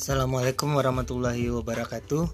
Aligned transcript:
Assalamualaikum 0.00 0.80
warahmatullahi 0.80 1.52
wabarakatuh. 1.52 2.24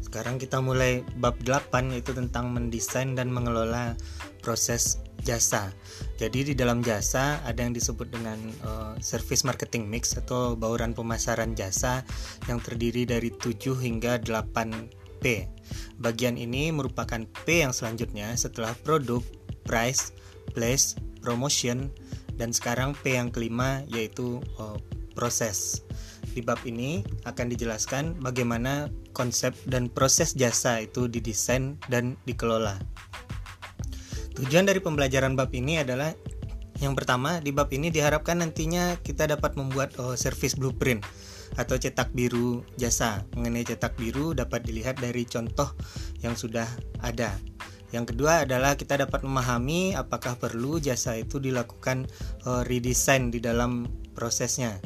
Sekarang 0.00 0.40
kita 0.40 0.64
mulai 0.64 1.04
bab 1.20 1.36
8 1.44 1.92
yaitu 1.92 2.16
tentang 2.16 2.48
mendesain 2.48 3.12
dan 3.12 3.28
mengelola 3.28 3.92
proses 4.40 5.04
jasa. 5.20 5.68
Jadi 6.16 6.48
di 6.48 6.54
dalam 6.56 6.80
jasa 6.80 7.44
ada 7.44 7.60
yang 7.60 7.76
disebut 7.76 8.08
dengan 8.08 8.40
uh, 8.64 8.96
service 9.04 9.44
marketing 9.44 9.84
mix 9.84 10.16
atau 10.16 10.56
bauran 10.56 10.96
pemasaran 10.96 11.52
jasa 11.52 12.08
yang 12.48 12.56
terdiri 12.56 13.04
dari 13.04 13.28
7 13.28 13.76
hingga 13.76 14.16
8 14.24 15.20
P. 15.20 15.44
Bagian 16.00 16.40
ini 16.40 16.72
merupakan 16.72 17.20
P 17.44 17.68
yang 17.68 17.76
selanjutnya 17.76 18.32
setelah 18.32 18.72
produk, 18.80 19.20
price, 19.68 20.16
place, 20.56 20.96
promotion 21.20 21.92
dan 22.40 22.56
sekarang 22.56 22.96
P 22.96 23.20
yang 23.20 23.28
kelima 23.28 23.84
yaitu 23.92 24.40
uh, 24.56 24.80
proses. 25.12 25.84
Di 26.30 26.40
bab 26.46 26.62
ini 26.62 27.02
akan 27.26 27.46
dijelaskan 27.50 28.22
bagaimana 28.22 28.86
konsep 29.10 29.54
dan 29.66 29.90
proses 29.90 30.38
jasa 30.38 30.78
itu 30.78 31.10
didesain 31.10 31.76
dan 31.90 32.14
dikelola. 32.26 32.78
Tujuan 34.38 34.64
dari 34.64 34.78
pembelajaran 34.78 35.34
bab 35.34 35.50
ini 35.52 35.82
adalah 35.82 36.14
yang 36.80 36.96
pertama 36.96 37.44
di 37.44 37.52
bab 37.52 37.68
ini 37.74 37.92
diharapkan 37.92 38.40
nantinya 38.40 38.96
kita 39.04 39.28
dapat 39.28 39.52
membuat 39.58 39.92
oh, 40.00 40.16
service 40.16 40.56
blueprint 40.56 41.04
atau 41.58 41.76
cetak 41.76 42.14
biru 42.16 42.64
jasa. 42.80 43.26
Mengenai 43.36 43.66
cetak 43.66 43.98
biru 44.00 44.32
dapat 44.32 44.64
dilihat 44.64 44.96
dari 44.96 45.28
contoh 45.28 45.74
yang 46.24 46.38
sudah 46.38 46.64
ada. 47.04 47.36
Yang 47.90 48.14
kedua 48.14 48.46
adalah 48.46 48.78
kita 48.78 49.02
dapat 49.02 49.26
memahami 49.26 49.98
apakah 49.98 50.38
perlu 50.38 50.78
jasa 50.78 51.18
itu 51.18 51.42
dilakukan 51.42 52.06
uh, 52.46 52.62
redesign 52.62 53.34
di 53.34 53.42
dalam 53.42 53.90
prosesnya. 54.14 54.78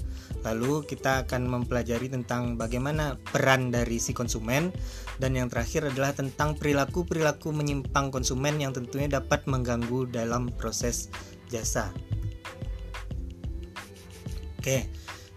Lalu 0.44 0.84
kita 0.84 1.24
akan 1.24 1.48
mempelajari 1.48 2.12
tentang 2.12 2.60
bagaimana 2.60 3.16
peran 3.32 3.72
dari 3.72 3.96
si 3.96 4.12
konsumen 4.12 4.68
dan 5.16 5.32
yang 5.32 5.48
terakhir 5.48 5.88
adalah 5.88 6.12
tentang 6.12 6.54
perilaku-perilaku 6.60 7.48
menyimpang 7.50 8.12
konsumen 8.12 8.60
yang 8.60 8.76
tentunya 8.76 9.08
dapat 9.08 9.48
mengganggu 9.48 10.04
dalam 10.12 10.52
proses 10.52 11.08
jasa. 11.48 11.88
Oke, 14.60 14.88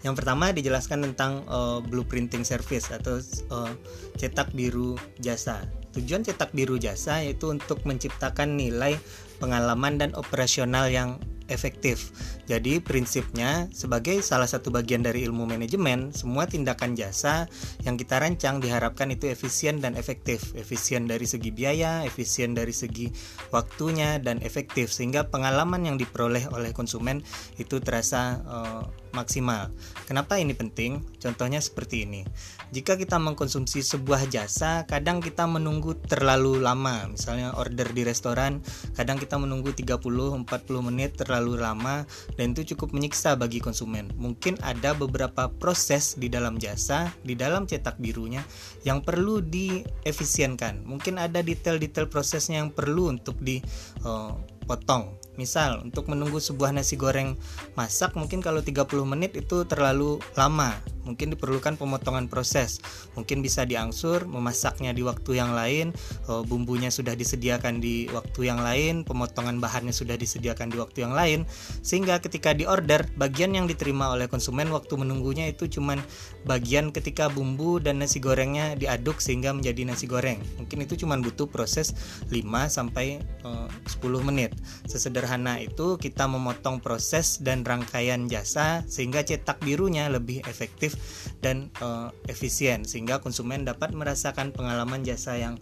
yang 0.08 0.16
pertama 0.16 0.56
dijelaskan 0.56 1.12
tentang 1.12 1.44
uh, 1.52 1.84
blueprinting 1.84 2.48
service 2.48 2.92
atau 2.92 3.20
uh, 3.52 3.72
cetak 4.16 4.56
biru 4.56 4.96
jasa. 5.20 5.68
Tujuan 5.96 6.24
cetak 6.24 6.56
biru 6.56 6.80
jasa 6.80 7.24
yaitu 7.24 7.52
untuk 7.52 7.84
menciptakan 7.84 8.56
nilai 8.56 8.96
pengalaman 9.38 10.02
dan 10.02 10.12
operasional 10.18 10.90
yang 10.92 11.22
efektif. 11.48 12.12
Jadi 12.48 12.80
prinsipnya 12.80 13.68
sebagai 13.72 14.20
salah 14.24 14.48
satu 14.48 14.72
bagian 14.72 15.04
dari 15.04 15.24
ilmu 15.28 15.48
manajemen, 15.48 16.12
semua 16.16 16.48
tindakan 16.48 16.96
jasa 16.96 17.48
yang 17.84 18.00
kita 18.00 18.20
rancang 18.20 18.64
diharapkan 18.64 19.12
itu 19.12 19.28
efisien 19.28 19.80
dan 19.84 19.96
efektif. 20.00 20.56
Efisien 20.56 21.08
dari 21.08 21.28
segi 21.28 21.52
biaya, 21.52 22.04
efisien 22.08 22.56
dari 22.56 22.72
segi 22.72 23.12
waktunya 23.52 24.20
dan 24.20 24.40
efektif 24.44 24.92
sehingga 24.92 25.28
pengalaman 25.28 25.88
yang 25.88 25.98
diperoleh 26.00 26.48
oleh 26.52 26.72
konsumen 26.72 27.24
itu 27.60 27.80
terasa 27.84 28.44
uh, 28.48 28.84
maksimal. 29.16 29.72
Kenapa 30.08 30.40
ini 30.40 30.56
penting? 30.56 31.04
Contohnya 31.20 31.60
seperti 31.64 32.06
ini. 32.08 32.22
Jika 32.68 33.00
kita 33.00 33.16
mengkonsumsi 33.16 33.80
sebuah 33.80 34.28
jasa, 34.28 34.84
kadang 34.92 35.24
kita 35.24 35.48
menunggu 35.48 35.96
terlalu 35.96 36.60
lama. 36.60 37.08
Misalnya 37.08 37.56
order 37.56 37.88
di 37.96 38.04
restoran, 38.04 38.60
kadang 38.92 39.16
kita 39.16 39.40
menunggu 39.40 39.72
30-40 39.72 40.44
menit 40.84 41.16
terlalu 41.16 41.56
lama 41.56 42.04
dan 42.36 42.52
itu 42.52 42.76
cukup 42.76 42.92
menyiksa 42.92 43.40
bagi 43.40 43.64
konsumen. 43.64 44.12
Mungkin 44.20 44.60
ada 44.68 44.92
beberapa 44.92 45.48
proses 45.48 46.20
di 46.20 46.28
dalam 46.28 46.60
jasa, 46.60 47.08
di 47.24 47.40
dalam 47.40 47.64
cetak 47.64 48.04
birunya 48.04 48.44
yang 48.84 49.00
perlu 49.00 49.40
diefisienkan. 49.40 50.84
Mungkin 50.84 51.24
ada 51.24 51.40
detail-detail 51.40 52.12
prosesnya 52.12 52.60
yang 52.60 52.76
perlu 52.76 53.16
untuk 53.16 53.40
dipotong. 53.40 55.04
Uh, 55.08 55.26
Misal 55.38 55.86
untuk 55.86 56.10
menunggu 56.10 56.42
sebuah 56.42 56.74
nasi 56.74 56.98
goreng 56.98 57.38
masak 57.78 58.18
mungkin 58.18 58.42
kalau 58.42 58.66
30 58.66 58.90
menit 59.06 59.38
itu 59.38 59.70
terlalu 59.70 60.18
lama 60.34 60.74
mungkin 61.08 61.32
diperlukan 61.32 61.80
pemotongan 61.80 62.28
proses. 62.28 62.84
Mungkin 63.16 63.40
bisa 63.40 63.64
diangsur 63.64 64.28
memasaknya 64.28 64.92
di 64.92 65.08
waktu 65.08 65.40
yang 65.40 65.56
lain 65.56 65.96
oh, 66.28 66.44
bumbunya 66.44 66.92
sudah 66.92 67.16
disediakan 67.16 67.80
di 67.80 68.12
waktu 68.12 68.52
yang 68.52 68.60
lain 68.60 69.08
pemotongan 69.08 69.64
bahannya 69.64 69.96
sudah 69.96 70.20
disediakan 70.20 70.68
di 70.68 70.78
waktu 70.78 71.08
yang 71.08 71.16
lain. 71.16 71.48
Sehingga 71.80 72.20
ketika 72.20 72.52
di 72.52 72.68
order 72.68 73.08
bagian 73.16 73.56
yang 73.56 73.72
diterima 73.72 74.12
oleh 74.12 74.28
konsumen 74.28 74.68
waktu 74.76 75.00
menunggunya 75.00 75.48
itu 75.48 75.72
cuman 75.72 76.04
bagian 76.44 76.92
ketika 76.92 77.32
bumbu 77.32 77.80
dan 77.80 78.04
nasi 78.04 78.20
gorengnya 78.20 78.76
diaduk 78.76 79.24
sehingga 79.24 79.56
menjadi 79.56 79.88
nasi 79.88 80.06
goreng. 80.10 80.44
Mungkin 80.60 80.84
itu 80.84 81.08
cuman 81.08 81.24
butuh 81.24 81.48
proses 81.48 81.96
5 82.28 82.44
sampai 82.68 83.24
uh, 83.48 83.72
10 83.88 84.28
menit. 84.28 84.52
Sesederhana 84.90 85.62
itu 85.64 85.96
kita 85.96 86.28
memotong 86.28 86.84
proses 86.84 87.40
dan 87.40 87.64
rangkaian 87.64 88.26
jasa 88.28 88.84
sehingga 88.90 89.22
cetak 89.22 89.62
birunya 89.62 90.10
lebih 90.10 90.42
efektif 90.50 90.97
dan 91.42 91.70
uh, 91.84 92.10
efisien 92.28 92.84
sehingga 92.84 93.22
konsumen 93.22 93.64
dapat 93.64 93.94
merasakan 93.94 94.54
pengalaman 94.54 95.06
jasa 95.06 95.38
yang 95.38 95.56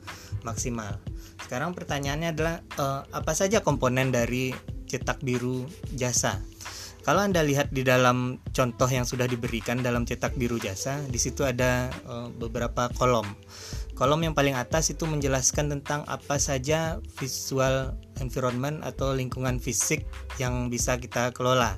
maksimal. 0.45 0.99
Sekarang 1.41 1.75
pertanyaannya 1.75 2.29
adalah 2.31 2.55
uh, 2.79 3.01
apa 3.11 3.33
saja 3.35 3.59
komponen 3.59 4.09
dari 4.13 4.55
cetak 4.87 5.21
biru 5.21 5.67
jasa? 5.93 6.39
Kalau 7.05 7.21
Anda 7.21 7.45
lihat 7.45 7.69
di 7.69 7.85
dalam 7.85 8.41
contoh 8.49 8.89
yang 8.89 9.05
sudah 9.05 9.29
diberikan 9.29 9.77
dalam 9.77 10.09
cetak 10.09 10.33
biru 10.41 10.57
jasa, 10.57 10.97
di 11.05 11.21
situ 11.21 11.45
ada 11.45 11.93
uh, 12.09 12.33
beberapa 12.33 12.89
kolom. 12.97 13.29
Kolom 13.93 14.25
yang 14.25 14.33
paling 14.33 14.57
atas 14.57 14.89
itu 14.89 15.05
menjelaskan 15.05 15.69
tentang 15.69 16.01
apa 16.09 16.41
saja 16.41 16.97
visual 17.21 17.93
environment 18.17 18.81
atau 18.81 19.13
lingkungan 19.13 19.61
fisik 19.61 20.01
yang 20.41 20.67
bisa 20.73 20.97
kita 20.97 21.29
kelola 21.31 21.77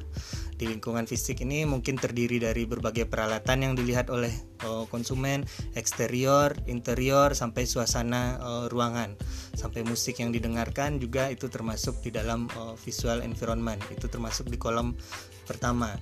di 0.57 0.65
lingkungan 0.65 1.05
fisik 1.05 1.45
ini 1.45 1.69
mungkin 1.69 2.01
terdiri 2.01 2.41
dari 2.41 2.65
berbagai 2.65 3.05
peralatan 3.05 3.61
yang 3.61 3.73
dilihat 3.77 4.09
oleh 4.09 4.33
uh, 4.65 4.89
konsumen, 4.89 5.45
eksterior, 5.77 6.57
interior 6.65 7.37
sampai 7.37 7.69
suasana 7.69 8.41
uh, 8.41 8.65
ruangan, 8.65 9.13
sampai 9.53 9.85
musik 9.85 10.17
yang 10.17 10.33
didengarkan 10.33 10.97
juga 10.97 11.29
itu 11.29 11.45
termasuk 11.45 12.01
di 12.01 12.09
dalam 12.09 12.49
uh, 12.57 12.73
visual 12.73 13.21
environment. 13.21 13.79
Itu 13.93 14.09
termasuk 14.09 14.49
di 14.49 14.57
kolom 14.57 14.97
pertama. 15.45 15.93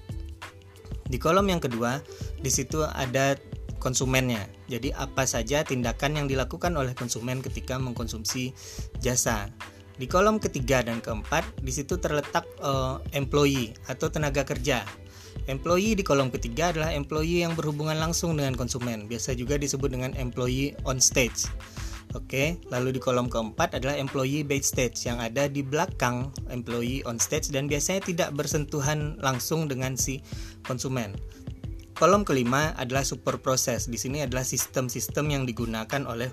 Di 1.05 1.19
kolom 1.19 1.45
yang 1.51 1.59
kedua, 1.59 1.99
di 2.39 2.49
situ 2.49 2.81
ada 2.81 3.35
konsumennya. 3.83 4.41
Jadi 4.66 4.89
apa 4.95 5.29
saja 5.29 5.61
tindakan 5.61 6.17
yang 6.17 6.25
dilakukan 6.25 6.73
oleh 6.73 6.97
konsumen 6.97 7.43
ketika 7.45 7.77
mengkonsumsi 7.77 8.55
jasa. 8.97 9.51
Di 9.95 10.11
kolom 10.11 10.44
ketiga 10.44 10.83
dan 10.83 11.00
keempat, 11.00 11.63
di 11.63 11.72
situ 11.72 11.95
terletak 11.95 12.44
uh, 12.59 13.00
employee 13.16 13.72
atau 13.88 14.11
tenaga 14.11 14.44
kerja. 14.44 14.83
Employee 15.47 15.95
di 15.95 16.03
kolom 16.03 16.28
ketiga 16.33 16.75
adalah 16.75 16.91
employee 16.91 17.47
yang 17.47 17.56
berhubungan 17.56 17.95
langsung 17.95 18.35
dengan 18.35 18.59
konsumen, 18.59 19.07
biasa 19.07 19.38
juga 19.39 19.55
disebut 19.55 19.88
dengan 19.94 20.11
employee 20.19 20.75
on 20.84 21.00
stage. 21.00 21.47
Oke, 22.16 22.63
lalu 22.72 22.95
di 22.95 23.00
kolom 23.03 23.28
keempat 23.28 23.75
adalah 23.75 24.00
employee 24.00 24.47
backstage 24.47 25.03
yang 25.03 25.19
ada 25.19 25.51
di 25.51 25.59
belakang 25.59 26.31
employee 26.47 27.03
on 27.03 27.19
stage 27.19 27.51
dan 27.51 27.67
biasanya 27.67 28.07
tidak 28.07 28.29
bersentuhan 28.31 29.19
langsung 29.19 29.67
dengan 29.67 30.00
si 30.00 30.23
konsumen. 30.63 31.11
Kolom 31.95 32.28
kelima 32.28 32.75
adalah 32.75 33.03
super 33.03 33.39
proses. 33.39 33.88
Di 33.88 34.00
sini 34.00 34.23
adalah 34.23 34.44
sistem-sistem 34.44 35.31
yang 35.31 35.44
digunakan 35.44 36.03
oleh 36.07 36.31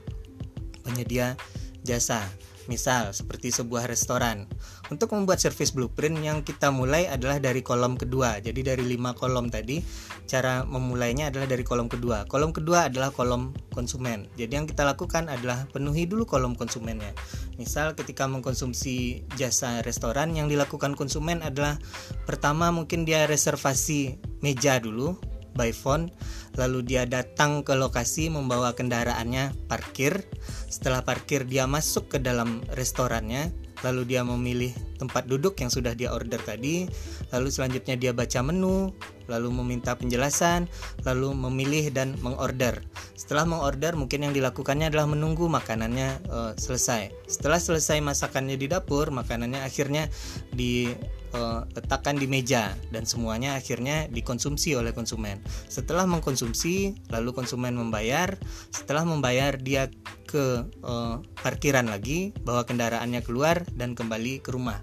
penyedia 0.86 1.38
jasa. 1.82 2.26
Misal 2.70 3.10
seperti 3.10 3.50
sebuah 3.50 3.90
restoran. 3.90 4.46
Untuk 4.92 5.10
membuat 5.16 5.42
service 5.42 5.74
blueprint 5.74 6.20
yang 6.22 6.44
kita 6.46 6.70
mulai 6.70 7.10
adalah 7.10 7.42
dari 7.42 7.64
kolom 7.64 7.98
kedua. 7.98 8.38
Jadi 8.38 8.60
dari 8.62 8.84
lima 8.86 9.16
kolom 9.16 9.50
tadi, 9.50 9.82
cara 10.30 10.62
memulainya 10.62 11.32
adalah 11.32 11.50
dari 11.50 11.64
kolom 11.66 11.90
kedua. 11.90 12.28
Kolom 12.30 12.54
kedua 12.54 12.86
adalah 12.92 13.10
kolom 13.10 13.50
konsumen. 13.74 14.30
Jadi 14.38 14.52
yang 14.52 14.66
kita 14.68 14.86
lakukan 14.86 15.26
adalah 15.26 15.66
penuhi 15.72 16.06
dulu 16.06 16.28
kolom 16.28 16.54
konsumennya. 16.54 17.10
Misal 17.58 17.98
ketika 17.98 18.28
mengkonsumsi 18.30 19.26
jasa 19.34 19.82
restoran 19.82 20.34
yang 20.36 20.46
dilakukan 20.46 20.94
konsumen 20.94 21.42
adalah 21.42 21.80
pertama 22.28 22.70
mungkin 22.70 23.02
dia 23.02 23.26
reservasi 23.26 24.18
meja 24.42 24.78
dulu 24.78 25.31
by 25.56 25.70
phone 25.72 26.12
lalu 26.56 26.84
dia 26.84 27.08
datang 27.08 27.64
ke 27.64 27.72
lokasi 27.72 28.28
membawa 28.28 28.76
kendaraannya 28.76 29.56
parkir. 29.68 30.20
Setelah 30.68 31.04
parkir 31.04 31.48
dia 31.48 31.64
masuk 31.64 32.12
ke 32.12 32.18
dalam 32.20 32.60
restorannya 32.76 33.52
lalu 33.82 34.14
dia 34.14 34.22
memilih 34.22 34.70
tempat 34.96 35.26
duduk 35.26 35.58
yang 35.58 35.68
sudah 35.68 35.92
dia 35.92 36.14
order 36.14 36.38
tadi. 36.38 36.86
Lalu 37.34 37.48
selanjutnya 37.50 37.98
dia 37.98 38.12
baca 38.14 38.40
menu 38.44 38.94
lalu 39.30 39.54
meminta 39.54 39.94
penjelasan 39.94 40.66
lalu 41.06 41.34
memilih 41.34 41.90
dan 41.94 42.14
mengorder. 42.20 42.82
Setelah 43.16 43.46
mengorder 43.46 43.94
mungkin 43.94 44.28
yang 44.28 44.34
dilakukannya 44.34 44.90
adalah 44.90 45.06
menunggu 45.08 45.46
makanannya 45.46 46.22
uh, 46.30 46.52
selesai. 46.58 47.10
Setelah 47.26 47.58
selesai 47.58 47.98
masakannya 48.02 48.58
di 48.58 48.66
dapur 48.70 49.10
makanannya 49.14 49.62
akhirnya 49.62 50.10
di 50.52 50.90
uh, 51.34 51.64
letakkan 51.72 52.16
di 52.16 52.28
meja 52.28 52.76
dan 52.94 53.04
semuanya 53.08 53.56
akhirnya 53.58 54.08
dikonsumsi 54.08 54.76
oleh 54.76 54.92
konsumen. 54.96 55.40
Setelah 55.68 56.08
mengkonsumsi, 56.08 56.96
lalu 57.12 57.34
konsumen 57.36 57.76
membayar. 57.76 58.36
Setelah 58.70 59.04
membayar, 59.04 59.56
dia 59.58 59.88
ke 60.28 60.64
uh, 60.84 61.20
parkiran 61.42 61.88
lagi, 61.88 62.32
bawa 62.44 62.64
kendaraannya 62.64 63.20
keluar 63.24 63.64
dan 63.76 63.92
kembali 63.92 64.40
ke 64.44 64.52
rumah. 64.54 64.80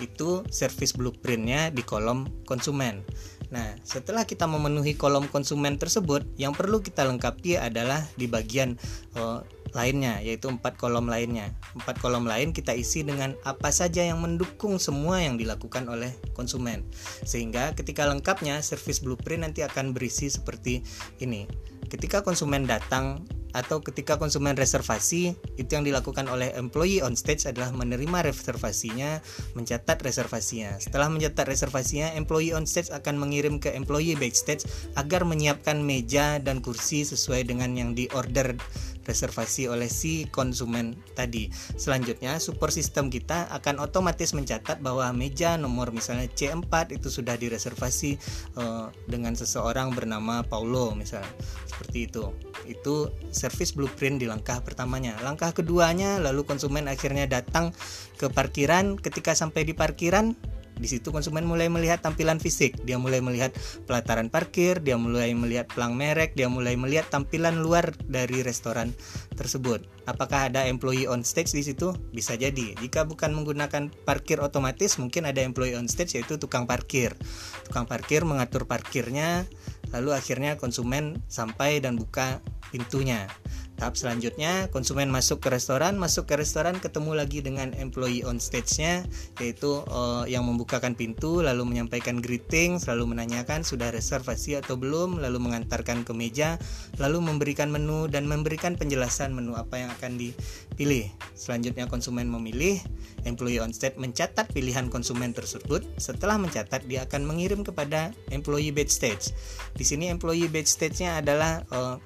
Itu 0.00 0.44
service 0.52 0.92
blueprintnya 0.92 1.72
di 1.72 1.80
kolom 1.80 2.28
konsumen. 2.44 3.00
Nah, 3.48 3.78
setelah 3.86 4.26
kita 4.26 4.44
memenuhi 4.44 4.98
kolom 4.98 5.30
konsumen 5.30 5.78
tersebut, 5.78 6.26
yang 6.36 6.52
perlu 6.52 6.82
kita 6.82 7.06
lengkapi 7.06 7.56
adalah 7.56 8.02
di 8.18 8.26
bagian 8.26 8.74
uh, 9.14 9.40
lainnya 9.76 10.24
yaitu 10.24 10.48
empat 10.48 10.80
kolom 10.80 11.06
lainnya. 11.06 11.52
Empat 11.76 12.00
kolom 12.00 12.24
lain 12.24 12.56
kita 12.56 12.72
isi 12.72 13.04
dengan 13.04 13.36
apa 13.44 13.68
saja 13.68 14.00
yang 14.00 14.24
mendukung 14.24 14.80
semua 14.80 15.20
yang 15.20 15.36
dilakukan 15.36 15.84
oleh 15.86 16.16
konsumen. 16.32 16.88
Sehingga 17.22 17.76
ketika 17.76 18.08
lengkapnya 18.08 18.64
service 18.64 19.04
blueprint 19.04 19.44
nanti 19.44 19.60
akan 19.60 19.92
berisi 19.92 20.32
seperti 20.32 20.80
ini 21.20 21.75
ketika 21.86 22.22
konsumen 22.22 22.66
datang 22.66 23.22
atau 23.56 23.80
ketika 23.80 24.20
konsumen 24.20 24.52
reservasi 24.52 25.32
itu 25.56 25.70
yang 25.72 25.88
dilakukan 25.88 26.28
oleh 26.28 26.52
employee 26.60 27.00
on 27.00 27.16
stage 27.16 27.48
adalah 27.48 27.72
menerima 27.72 28.28
reservasinya, 28.28 29.24
mencatat 29.56 29.96
reservasinya. 30.04 30.76
Setelah 30.76 31.08
mencatat 31.08 31.48
reservasinya, 31.48 32.12
employee 32.20 32.52
on 32.52 32.68
stage 32.68 32.92
akan 32.92 33.16
mengirim 33.16 33.56
ke 33.56 33.72
employee 33.72 34.12
backstage 34.12 34.68
agar 35.00 35.24
menyiapkan 35.24 35.80
meja 35.80 36.36
dan 36.36 36.60
kursi 36.60 37.08
sesuai 37.08 37.48
dengan 37.48 37.72
yang 37.72 37.96
diorder 37.96 38.60
reservasi 39.06 39.70
oleh 39.70 39.86
si 39.86 40.26
konsumen 40.28 40.98
tadi. 41.14 41.48
Selanjutnya, 41.78 42.42
support 42.42 42.74
system 42.74 43.08
kita 43.08 43.46
akan 43.54 43.78
otomatis 43.78 44.34
mencatat 44.34 44.82
bahwa 44.82 45.14
meja 45.14 45.54
nomor 45.54 45.94
misalnya 45.94 46.26
C4 46.34 46.98
itu 46.98 47.08
sudah 47.08 47.38
direservasi 47.38 48.18
uh, 48.58 48.90
dengan 49.06 49.38
seseorang 49.38 49.94
bernama 49.94 50.42
Paulo 50.42 50.92
misalnya. 50.98 51.30
Seperti 51.76 52.08
itu. 52.08 52.32
Itu 52.64 53.12
service 53.28 53.76
blueprint 53.76 54.24
di 54.24 54.24
langkah 54.24 54.64
pertamanya. 54.64 55.20
Langkah 55.20 55.52
keduanya 55.52 56.16
lalu 56.16 56.48
konsumen 56.48 56.88
akhirnya 56.88 57.28
datang 57.28 57.76
ke 58.16 58.32
parkiran, 58.32 58.96
ketika 58.96 59.36
sampai 59.36 59.68
di 59.68 59.76
parkiran 59.76 60.32
di 60.76 60.88
situ 60.92 61.08
konsumen 61.08 61.48
mulai 61.48 61.72
melihat 61.72 62.04
tampilan 62.04 62.36
fisik, 62.36 62.76
dia 62.84 63.00
mulai 63.00 63.24
melihat 63.24 63.48
pelataran 63.88 64.28
parkir, 64.28 64.84
dia 64.84 65.00
mulai 65.00 65.32
melihat 65.32 65.72
pelang 65.72 65.96
merek, 65.96 66.36
dia 66.36 66.52
mulai 66.52 66.76
melihat 66.76 67.08
tampilan 67.08 67.64
luar 67.64 67.96
dari 68.04 68.44
restoran 68.44 68.92
tersebut. 69.32 69.88
Apakah 70.04 70.52
ada 70.52 70.68
employee 70.68 71.08
on 71.08 71.24
stage 71.24 71.56
di 71.56 71.64
situ? 71.64 71.96
Bisa 72.12 72.36
jadi. 72.36 72.76
Jika 72.76 73.08
bukan 73.08 73.32
menggunakan 73.32 73.88
parkir 74.04 74.36
otomatis, 74.44 75.00
mungkin 75.00 75.24
ada 75.24 75.40
employee 75.40 75.80
on 75.80 75.88
stage 75.88 76.20
yaitu 76.20 76.36
tukang 76.36 76.68
parkir. 76.68 77.16
Tukang 77.64 77.88
parkir 77.88 78.28
mengatur 78.28 78.68
parkirnya, 78.68 79.48
lalu 79.94 80.14
akhirnya 80.14 80.58
konsumen 80.58 81.20
sampai 81.30 81.78
dan 81.78 81.98
buka 81.98 82.40
pintunya. 82.70 83.26
Tahap 83.76 83.92
selanjutnya, 83.92 84.72
konsumen 84.72 85.12
masuk 85.12 85.44
ke 85.44 85.52
restoran, 85.52 86.00
masuk 86.00 86.24
ke 86.24 86.40
restoran 86.40 86.80
ketemu 86.80 87.12
lagi 87.12 87.44
dengan 87.44 87.76
employee 87.76 88.24
on 88.24 88.40
stage-nya, 88.40 89.04
yaitu 89.36 89.84
uh, 89.92 90.24
yang 90.24 90.48
membukakan 90.48 90.96
pintu, 90.96 91.44
lalu 91.44 91.68
menyampaikan 91.68 92.24
greeting, 92.24 92.80
selalu 92.80 93.12
menanyakan 93.12 93.68
sudah 93.68 93.92
reservasi 93.92 94.56
atau 94.56 94.80
belum, 94.80 95.20
lalu 95.20 95.44
mengantarkan 95.44 96.08
ke 96.08 96.16
meja, 96.16 96.56
lalu 96.96 97.20
memberikan 97.20 97.68
menu 97.68 98.08
dan 98.08 98.24
memberikan 98.24 98.80
penjelasan 98.80 99.36
menu 99.36 99.52
apa 99.52 99.76
yang 99.76 99.92
akan 99.92 100.16
dipilih. 100.16 101.12
Selanjutnya 101.36 101.84
konsumen 101.84 102.32
memilih, 102.32 102.80
employee 103.28 103.60
on 103.60 103.76
stage 103.76 104.00
mencatat 104.00 104.56
pilihan 104.56 104.88
konsumen 104.88 105.36
tersebut. 105.36 105.84
Setelah 106.00 106.40
mencatat, 106.40 106.88
dia 106.88 107.04
akan 107.04 107.28
mengirim 107.28 107.60
kepada 107.60 108.08
employee 108.32 108.72
backstage. 108.72 109.36
Di 109.76 109.84
sini 109.84 110.08
employee 110.08 110.48
backstage-nya 110.48 111.20
adalah 111.20 111.60
uh, 111.68 112.00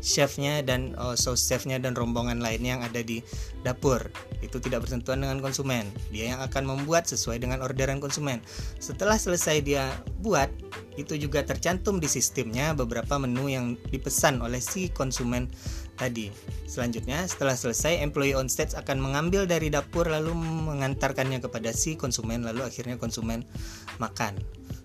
chefnya 0.00 0.64
dan 0.64 0.94
uh, 0.98 1.14
sauce 1.14 1.44
chefnya 1.44 1.78
dan 1.78 1.94
rombongan 1.94 2.40
lainnya 2.40 2.78
yang 2.78 2.84
ada 2.84 3.00
di 3.02 3.20
dapur. 3.62 4.00
Itu 4.40 4.58
tidak 4.58 4.86
bersentuhan 4.86 5.22
dengan 5.22 5.38
konsumen. 5.42 5.88
Dia 6.10 6.36
yang 6.36 6.40
akan 6.42 6.64
membuat 6.64 7.06
sesuai 7.06 7.42
dengan 7.42 7.60
orderan 7.60 7.98
konsumen. 8.02 8.42
Setelah 8.78 9.18
selesai 9.18 9.62
dia 9.62 9.90
buat 10.20 10.50
itu 10.94 11.18
juga 11.18 11.42
tercantum 11.42 11.98
di 11.98 12.06
sistemnya 12.06 12.70
beberapa 12.70 13.18
menu 13.18 13.50
yang 13.50 13.74
dipesan 13.90 14.38
oleh 14.38 14.62
si 14.62 14.90
konsumen 14.94 15.50
tadi. 15.98 16.30
Selanjutnya, 16.70 17.22
setelah 17.26 17.54
selesai, 17.54 18.02
employee 18.02 18.34
on 18.34 18.50
stage 18.50 18.74
akan 18.74 18.98
mengambil 19.02 19.46
dari 19.46 19.70
dapur 19.70 20.06
lalu 20.06 20.34
mengantarkannya 20.34 21.42
kepada 21.42 21.70
si 21.74 21.94
konsumen 21.98 22.42
lalu 22.46 22.66
akhirnya 22.66 22.98
konsumen 22.98 23.46
makan 23.98 24.38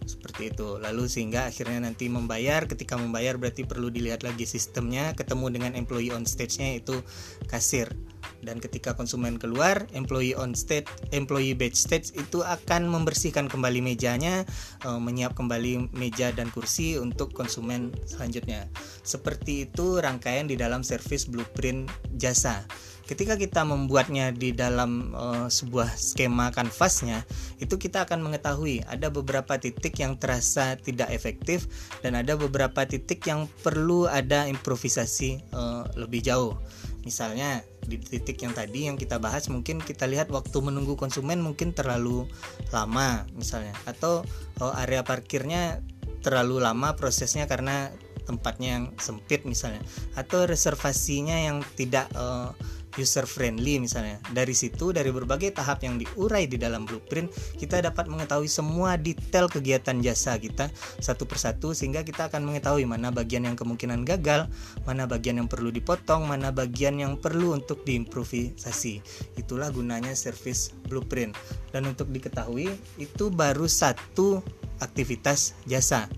seperti 0.10 0.50
itu. 0.50 0.82
Lalu 0.82 1.06
sehingga 1.06 1.46
akhirnya 1.46 1.86
nanti 1.86 2.10
membayar. 2.10 2.66
Ketika 2.66 2.98
membayar 2.98 3.38
berarti 3.38 3.70
perlu 3.70 3.94
dilihat 3.94 4.26
lagi 4.26 4.50
sistemnya. 4.50 5.14
Ketemu 5.14 5.54
dengan 5.54 5.72
employee 5.78 6.10
on 6.10 6.26
stage-nya 6.26 6.82
itu 6.82 7.06
kasir. 7.46 7.94
Dan 8.40 8.60
ketika 8.60 8.96
konsumen 8.96 9.38
keluar 9.38 9.88
employee 9.96 10.36
on 10.36 10.56
stage 10.56 10.88
employee 11.12 11.56
backstage 11.56 12.12
itu 12.16 12.44
akan 12.44 12.88
membersihkan 12.88 13.52
kembali 13.52 13.84
mejanya 13.84 14.48
e, 14.84 14.90
menyiap 14.96 15.36
kembali 15.36 15.92
meja 15.96 16.32
dan 16.32 16.48
kursi 16.52 16.96
untuk 17.00 17.36
konsumen 17.36 17.92
selanjutnya. 18.08 18.68
Seperti 19.04 19.68
itu 19.68 20.00
rangkaian 20.00 20.48
di 20.48 20.56
dalam 20.56 20.84
service 20.84 21.28
blueprint 21.28 21.92
jasa 22.16 22.64
ketika 23.10 23.34
kita 23.42 23.66
membuatnya 23.66 24.30
di 24.30 24.54
dalam 24.54 25.18
uh, 25.18 25.50
sebuah 25.50 25.98
skema 25.98 26.54
kanvasnya 26.54 27.26
itu 27.58 27.82
kita 27.82 28.06
akan 28.06 28.22
mengetahui 28.22 28.86
ada 28.86 29.10
beberapa 29.10 29.58
titik 29.58 29.98
yang 29.98 30.22
terasa 30.22 30.78
tidak 30.78 31.10
efektif 31.10 31.66
dan 32.06 32.14
ada 32.14 32.38
beberapa 32.38 32.86
titik 32.86 33.26
yang 33.26 33.50
perlu 33.66 34.06
ada 34.06 34.46
improvisasi 34.46 35.42
uh, 35.58 35.90
lebih 35.98 36.22
jauh. 36.22 36.54
Misalnya 37.02 37.66
di 37.82 37.98
titik 37.98 38.46
yang 38.46 38.54
tadi 38.54 38.86
yang 38.86 38.94
kita 38.94 39.18
bahas 39.18 39.50
mungkin 39.50 39.82
kita 39.82 40.06
lihat 40.06 40.30
waktu 40.30 40.54
menunggu 40.62 40.94
konsumen 40.94 41.42
mungkin 41.42 41.74
terlalu 41.74 42.30
lama 42.70 43.26
misalnya. 43.34 43.74
Atau 43.90 44.22
uh, 44.62 44.74
area 44.86 45.02
parkirnya 45.02 45.82
terlalu 46.22 46.62
lama 46.62 46.94
prosesnya 46.94 47.50
karena 47.50 47.90
tempatnya 48.30 48.70
yang 48.78 48.86
sempit 49.02 49.50
misalnya. 49.50 49.82
Atau 50.14 50.46
reservasinya 50.46 51.34
yang 51.34 51.66
tidak 51.74 52.06
uh, 52.14 52.54
user 53.00 53.24
friendly 53.24 53.80
misalnya. 53.80 54.20
Dari 54.36 54.52
situ 54.52 54.92
dari 54.92 55.10
berbagai 55.16 55.56
tahap 55.56 55.88
yang 55.88 55.96
diurai 55.96 56.46
di 56.52 56.60
dalam 56.60 56.84
blueprint, 56.84 57.32
kita 57.56 57.80
dapat 57.80 58.12
mengetahui 58.12 58.52
semua 58.52 59.00
detail 59.00 59.48
kegiatan 59.48 60.04
jasa 60.04 60.36
kita 60.36 60.68
satu 61.00 61.24
persatu 61.24 61.72
sehingga 61.72 62.04
kita 62.04 62.28
akan 62.28 62.44
mengetahui 62.44 62.84
mana 62.84 63.10
bagian 63.10 63.48
yang 63.48 63.56
kemungkinan 63.56 64.04
gagal, 64.04 64.52
mana 64.84 65.08
bagian 65.08 65.40
yang 65.40 65.48
perlu 65.48 65.72
dipotong, 65.72 66.28
mana 66.28 66.52
bagian 66.52 67.00
yang 67.00 67.16
perlu 67.16 67.56
untuk 67.56 67.88
diimprovisasi. 67.88 69.00
Itulah 69.40 69.72
gunanya 69.72 70.12
service 70.12 70.76
blueprint. 70.92 71.34
Dan 71.72 71.88
untuk 71.88 72.12
diketahui 72.12 72.74
itu 73.00 73.30
baru 73.32 73.70
satu 73.70 74.44
aktivitas 74.84 75.56
jasa. 75.70 76.10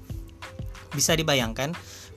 Bisa 0.91 1.15
dibayangkan 1.15 1.71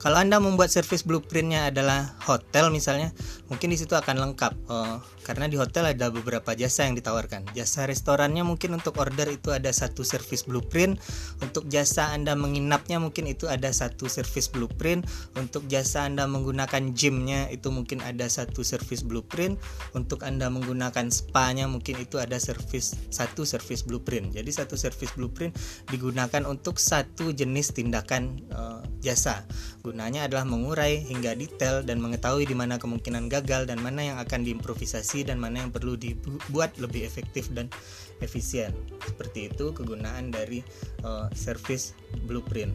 kalau 0.05 0.21
Anda 0.21 0.37
membuat 0.37 0.69
service 0.69 1.01
blueprintnya 1.01 1.73
adalah 1.73 2.13
hotel 2.29 2.69
misalnya, 2.69 3.09
mungkin 3.49 3.73
di 3.73 3.77
situ 3.81 3.97
akan 3.97 4.21
lengkap. 4.21 4.53
Oh, 4.69 5.01
karena 5.25 5.49
di 5.49 5.57
hotel 5.57 5.89
ada 5.89 6.13
beberapa 6.13 6.53
jasa 6.53 6.85
yang 6.85 6.93
ditawarkan. 6.93 7.49
Jasa 7.57 7.89
restorannya 7.89 8.45
mungkin 8.45 8.77
untuk 8.77 9.01
order 9.01 9.25
itu 9.33 9.49
ada 9.49 9.73
satu 9.73 10.05
service 10.05 10.45
blueprint. 10.45 11.01
Untuk 11.41 11.65
jasa 11.65 12.13
Anda 12.13 12.37
menginapnya 12.37 13.01
mungkin 13.01 13.25
itu 13.25 13.49
ada 13.49 13.73
satu 13.73 14.05
service 14.05 14.53
blueprint. 14.53 15.09
Untuk 15.33 15.65
jasa 15.65 16.05
Anda 16.05 16.29
menggunakan 16.29 16.93
gymnya 16.93 17.49
itu 17.49 17.73
mungkin 17.73 18.05
ada 18.05 18.29
satu 18.29 18.61
service 18.61 19.01
blueprint. 19.01 19.57
Untuk 19.97 20.21
Anda 20.21 20.53
menggunakan 20.53 21.09
spa-nya 21.09 21.65
mungkin 21.65 21.97
itu 21.97 22.21
ada 22.21 22.37
service 22.37 22.93
satu 23.09 23.49
service 23.49 23.81
blueprint. 23.81 24.37
Jadi 24.37 24.53
satu 24.53 24.77
service 24.77 25.17
blueprint 25.17 25.57
digunakan 25.89 26.45
untuk 26.45 26.77
satu 26.77 27.33
jenis 27.33 27.73
tindakan 27.73 28.45
uh, 28.53 28.85
jasa 29.01 29.41
Gunanya 29.85 30.25
adalah 30.25 30.49
mengurai 30.49 30.97
hingga 31.05 31.37
detail 31.37 31.85
dan 31.85 32.01
mengetahui 32.01 32.49
di 32.49 32.57
mana 32.57 32.81
kemungkinan 32.81 33.29
gagal 33.29 33.69
dan 33.69 33.77
mana 33.77 34.01
yang 34.01 34.17
akan 34.17 34.41
diimprovisasi 34.41 35.14
dan 35.21 35.39
mana 35.39 35.63
yang 35.63 35.71
perlu 35.71 35.95
dibuat 35.95 36.75
lebih 36.81 37.05
efektif 37.05 37.47
dan 37.53 37.71
efisien. 38.19 38.73
Seperti 39.05 39.53
itu 39.53 39.71
kegunaan 39.71 40.33
dari 40.33 40.65
uh, 41.05 41.29
service 41.31 41.95
blueprint. 42.25 42.73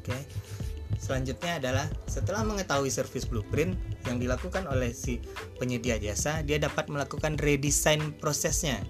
Oke. 0.00 0.10
Okay. 0.10 0.22
Selanjutnya 0.98 1.62
adalah 1.62 1.86
setelah 2.10 2.42
mengetahui 2.42 2.90
service 2.90 3.28
blueprint 3.28 3.78
yang 4.10 4.18
dilakukan 4.18 4.66
oleh 4.66 4.90
si 4.90 5.22
penyedia 5.62 5.94
jasa, 6.00 6.42
dia 6.42 6.58
dapat 6.58 6.90
melakukan 6.90 7.38
redesign 7.38 8.18
prosesnya 8.18 8.82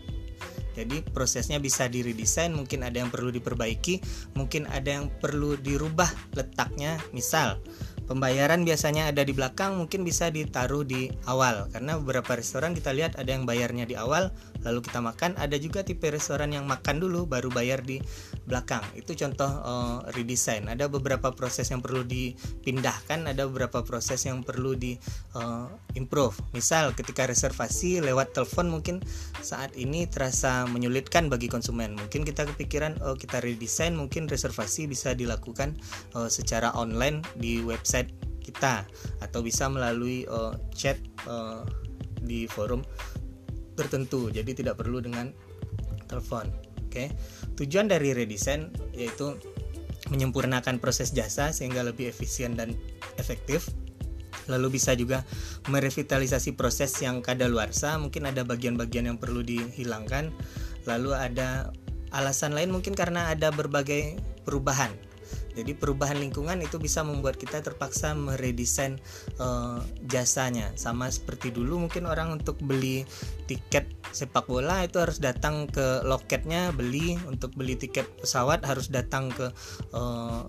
jadi 0.78 1.02
prosesnya 1.10 1.58
bisa 1.58 1.90
diredesain, 1.90 2.54
mungkin 2.54 2.86
ada 2.86 3.02
yang 3.02 3.10
perlu 3.10 3.34
diperbaiki, 3.34 3.98
mungkin 4.38 4.70
ada 4.70 5.02
yang 5.02 5.10
perlu 5.18 5.58
dirubah 5.58 6.06
letaknya. 6.38 7.02
Misal, 7.10 7.58
pembayaran 8.08 8.64
biasanya 8.64 9.12
ada 9.12 9.20
di 9.20 9.36
belakang, 9.36 9.76
mungkin 9.76 10.02
bisa 10.02 10.32
ditaruh 10.32 10.82
di 10.82 11.12
awal. 11.28 11.68
Karena 11.68 12.00
beberapa 12.00 12.34
restoran 12.34 12.72
kita 12.72 12.96
lihat 12.96 13.20
ada 13.20 13.28
yang 13.28 13.44
bayarnya 13.44 13.84
di 13.84 13.94
awal, 13.94 14.32
lalu 14.64 14.80
kita 14.80 15.04
makan 15.04 15.36
ada 15.36 15.54
juga 15.60 15.84
tipe 15.84 16.08
restoran 16.08 16.50
yang 16.50 16.64
makan 16.64 16.98
dulu 16.98 17.28
baru 17.28 17.52
bayar 17.52 17.84
di 17.84 18.00
belakang. 18.48 18.82
Itu 18.96 19.12
contoh 19.12 19.46
uh, 19.46 20.00
redesign. 20.16 20.66
Ada 20.72 20.88
beberapa 20.88 21.30
proses 21.36 21.68
yang 21.68 21.84
perlu 21.84 22.02
dipindahkan 22.02 23.28
ada 23.28 23.44
beberapa 23.44 23.84
proses 23.84 24.24
yang 24.24 24.40
perlu 24.40 24.72
di 24.72 24.96
uh, 25.36 25.68
improve. 25.94 26.34
Misal 26.56 26.96
ketika 26.96 27.28
reservasi 27.28 28.00
lewat 28.00 28.32
telepon 28.32 28.72
mungkin 28.72 29.04
saat 29.44 29.76
ini 29.76 30.08
terasa 30.08 30.64
menyulitkan 30.64 31.28
bagi 31.28 31.46
konsumen. 31.52 31.94
Mungkin 31.94 32.24
kita 32.24 32.48
kepikiran 32.48 33.04
oh 33.04 33.14
kita 33.14 33.44
redesign 33.44 33.94
mungkin 33.94 34.26
reservasi 34.26 34.88
bisa 34.88 35.12
dilakukan 35.12 35.76
uh, 36.16 36.32
secara 36.32 36.72
online 36.72 37.20
di 37.36 37.60
website 37.60 38.08
kita. 38.40 38.88
Atau 39.20 39.44
bisa 39.44 39.68
melalui 39.68 40.24
uh, 40.24 40.56
chat 40.72 40.96
uh, 41.28 41.62
di 42.24 42.48
forum 42.48 42.80
tertentu. 43.76 44.32
Jadi 44.32 44.58
tidak 44.64 44.80
perlu 44.80 44.98
dengan 44.98 45.30
telepon 46.08 46.67
oke. 46.88 46.92
Okay. 46.96 47.08
tujuan 47.60 47.90
dari 47.90 48.16
redesign 48.16 48.72
yaitu 48.96 49.36
menyempurnakan 50.08 50.80
proses 50.80 51.12
jasa 51.12 51.52
sehingga 51.52 51.84
lebih 51.84 52.08
efisien 52.08 52.56
dan 52.56 52.72
efektif. 53.20 53.68
Lalu 54.48 54.80
bisa 54.80 54.96
juga 54.96 55.28
merevitalisasi 55.68 56.56
proses 56.56 56.96
yang 57.04 57.20
kadaluarsa. 57.20 58.00
Mungkin 58.00 58.24
ada 58.24 58.48
bagian-bagian 58.48 59.12
yang 59.12 59.18
perlu 59.20 59.44
dihilangkan. 59.44 60.32
Lalu 60.88 61.12
ada 61.12 61.68
alasan 62.16 62.56
lain 62.56 62.72
mungkin 62.72 62.96
karena 62.96 63.28
ada 63.28 63.52
berbagai 63.52 64.16
perubahan 64.48 64.88
jadi 65.58 65.74
perubahan 65.74 66.22
lingkungan 66.22 66.62
itu 66.62 66.78
bisa 66.78 67.02
membuat 67.02 67.34
kita 67.34 67.58
terpaksa 67.58 68.14
meredesain 68.14 69.02
uh, 69.42 69.82
jasanya. 70.06 70.70
Sama 70.78 71.10
seperti 71.10 71.50
dulu 71.50 71.82
mungkin 71.90 72.06
orang 72.06 72.30
untuk 72.38 72.62
beli 72.62 73.02
tiket 73.50 73.90
sepak 74.14 74.46
bola 74.46 74.86
itu 74.86 75.02
harus 75.02 75.18
datang 75.18 75.66
ke 75.66 76.06
loketnya 76.06 76.70
beli, 76.70 77.18
untuk 77.26 77.58
beli 77.58 77.74
tiket 77.74 78.06
pesawat 78.22 78.62
harus 78.62 78.86
datang 78.86 79.34
ke 79.34 79.50
uh, 79.90 80.46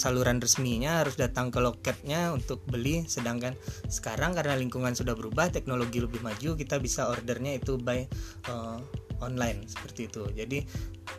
saluran 0.00 0.40
resminya 0.40 1.04
harus 1.04 1.20
datang 1.20 1.52
ke 1.52 1.60
loketnya 1.60 2.32
untuk 2.32 2.64
beli 2.64 3.04
sedangkan 3.04 3.52
sekarang 3.92 4.32
karena 4.32 4.56
lingkungan 4.56 4.96
sudah 4.96 5.12
berubah 5.12 5.52
teknologi 5.52 6.00
lebih 6.00 6.24
maju 6.24 6.56
kita 6.56 6.80
bisa 6.80 7.12
ordernya 7.12 7.60
itu 7.60 7.76
by 7.76 8.08
uh, 8.48 8.80
online 9.20 9.64
seperti 9.68 10.08
itu. 10.08 10.24
Jadi 10.32 10.64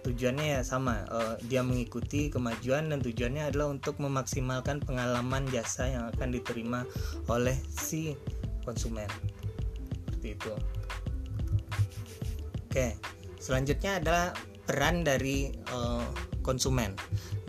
tujuannya 0.01 0.60
ya 0.60 0.62
sama 0.65 1.05
uh, 1.10 1.36
dia 1.46 1.62
mengikuti 1.62 2.34
kemajuan 2.34 2.89
dan 2.89 3.00
tujuannya 3.01 3.53
adalah 3.53 3.70
untuk 3.70 4.01
memaksimalkan 4.01 4.81
pengalaman 4.81 5.46
jasa 5.53 5.88
yang 5.88 6.03
akan 6.12 6.34
diterima 6.34 6.84
oleh 7.29 7.55
si 7.70 8.17
konsumen. 8.65 9.10
Seperti 10.10 10.27
itu. 10.38 10.53
Oke 12.72 12.88
selanjutnya 13.41 13.98
adalah 13.98 14.38
peran 14.70 15.01
dari 15.01 15.50
uh, 15.74 16.05
konsumen. 16.46 16.93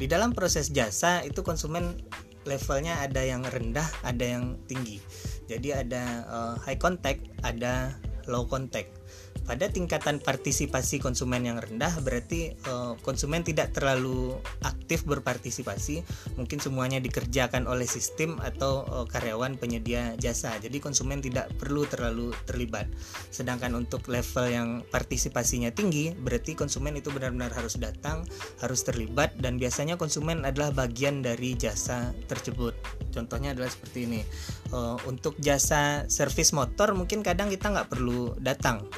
Di 0.00 0.08
dalam 0.08 0.32
proses 0.32 0.72
jasa 0.72 1.20
itu 1.22 1.44
konsumen 1.44 2.00
levelnya 2.48 2.98
ada 3.04 3.22
yang 3.22 3.44
rendah 3.44 3.86
ada 4.02 4.24
yang 4.24 4.58
tinggi. 4.66 4.98
Jadi 5.46 5.68
ada 5.70 6.24
uh, 6.26 6.54
high 6.64 6.80
contact 6.80 7.28
ada 7.44 7.94
low 8.26 8.48
contact 8.48 9.01
pada 9.42 9.66
tingkatan 9.68 10.22
partisipasi 10.22 11.02
konsumen 11.02 11.42
yang 11.42 11.58
rendah 11.58 11.90
berarti 12.00 12.54
uh, 12.70 12.94
konsumen 13.02 13.42
tidak 13.42 13.74
terlalu 13.74 14.38
aktif 14.62 15.02
berpartisipasi. 15.02 16.06
Mungkin 16.38 16.62
semuanya 16.62 17.02
dikerjakan 17.02 17.66
oleh 17.66 17.86
sistem 17.86 18.38
atau 18.38 18.86
uh, 18.86 19.06
karyawan 19.06 19.58
penyedia 19.58 20.14
jasa. 20.18 20.54
Jadi 20.62 20.78
konsumen 20.78 21.18
tidak 21.18 21.50
perlu 21.58 21.82
terlalu 21.90 22.30
terlibat. 22.46 22.86
Sedangkan 23.34 23.74
untuk 23.74 24.06
level 24.06 24.46
yang 24.46 24.68
partisipasinya 24.88 25.74
tinggi 25.74 26.14
berarti 26.14 26.54
konsumen 26.54 26.94
itu 26.94 27.10
benar-benar 27.10 27.50
harus 27.52 27.76
datang 27.78 28.22
harus 28.62 28.86
terlibat 28.86 29.34
dan 29.42 29.58
biasanya 29.58 29.98
konsumen 29.98 30.46
adalah 30.46 30.70
bagian 30.70 31.20
dari 31.20 31.58
jasa 31.58 32.14
tersebut. 32.30 32.74
Contohnya 33.10 33.52
adalah 33.52 33.68
seperti 33.68 34.06
ini. 34.06 34.20
Uh, 34.72 34.96
untuk 35.04 35.36
jasa 35.42 36.08
servis 36.08 36.54
motor 36.56 36.96
mungkin 36.96 37.20
kadang 37.20 37.52
kita 37.52 37.68
nggak 37.68 37.92
perlu 37.92 38.32
datang 38.40 38.88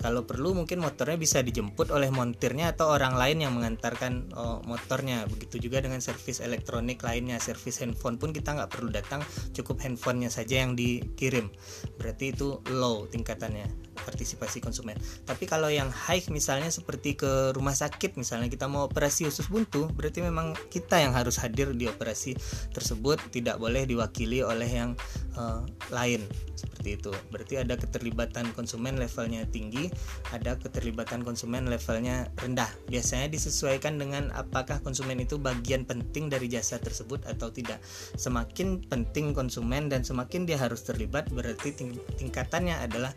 kalau 0.00 0.24
perlu 0.24 0.56
mungkin 0.56 0.80
motornya 0.80 1.20
bisa 1.20 1.44
dijemput 1.44 1.92
oleh 1.92 2.08
montirnya 2.08 2.72
atau 2.72 2.88
orang 2.88 3.20
lain 3.20 3.44
yang 3.44 3.52
mengantarkan 3.52 4.32
oh, 4.32 4.64
motornya. 4.64 5.28
Begitu 5.28 5.68
juga 5.68 5.84
dengan 5.84 6.00
servis 6.00 6.40
elektronik 6.40 7.04
lainnya, 7.04 7.36
servis 7.36 7.84
handphone 7.84 8.16
pun 8.16 8.32
kita 8.32 8.56
nggak 8.56 8.72
perlu 8.72 8.88
datang, 8.88 9.20
cukup 9.52 9.84
handphonenya 9.84 10.32
saja 10.32 10.64
yang 10.64 10.72
dikirim. 10.72 11.52
Berarti 12.00 12.32
itu 12.32 12.64
low 12.72 13.04
tingkatannya 13.12 13.90
partisipasi 14.00 14.64
konsumen. 14.64 14.96
Tapi 15.28 15.44
kalau 15.44 15.68
yang 15.68 15.92
high 15.92 16.24
misalnya 16.32 16.72
seperti 16.72 17.14
ke 17.20 17.52
rumah 17.52 17.76
sakit 17.76 18.16
misalnya 18.16 18.48
kita 18.48 18.66
mau 18.66 18.88
operasi 18.88 19.28
usus 19.28 19.52
buntu, 19.52 19.92
berarti 19.92 20.24
memang 20.24 20.56
kita 20.72 20.96
yang 21.04 21.12
harus 21.12 21.36
hadir 21.36 21.76
di 21.76 21.84
operasi 21.86 22.34
tersebut, 22.72 23.20
tidak 23.28 23.60
boleh 23.60 23.84
diwakili 23.84 24.40
oleh 24.40 24.66
yang 24.66 24.90
uh, 25.36 25.62
lain 25.92 26.24
seperti 26.56 26.96
itu. 26.96 27.12
Berarti 27.28 27.54
ada 27.60 27.76
keterlibatan 27.76 28.56
konsumen 28.56 28.96
levelnya 28.96 29.44
tinggi, 29.48 29.89
ada 30.30 30.56
keterlibatan 30.56 31.22
konsumen 31.22 31.66
levelnya 31.66 32.30
rendah. 32.38 32.68
Biasanya 32.88 33.30
disesuaikan 33.30 33.98
dengan 33.98 34.30
apakah 34.32 34.78
konsumen 34.80 35.20
itu 35.22 35.36
bagian 35.36 35.86
penting 35.86 36.30
dari 36.30 36.46
jasa 36.46 36.78
tersebut 36.78 37.26
atau 37.26 37.50
tidak. 37.50 37.82
Semakin 38.14 38.84
penting 38.86 39.32
konsumen 39.34 39.90
dan 39.90 40.06
semakin 40.06 40.46
dia 40.46 40.58
harus 40.58 40.86
terlibat, 40.86 41.28
berarti 41.30 41.74
ting 41.74 41.98
tingkatannya 42.18 42.76
adalah 42.80 43.12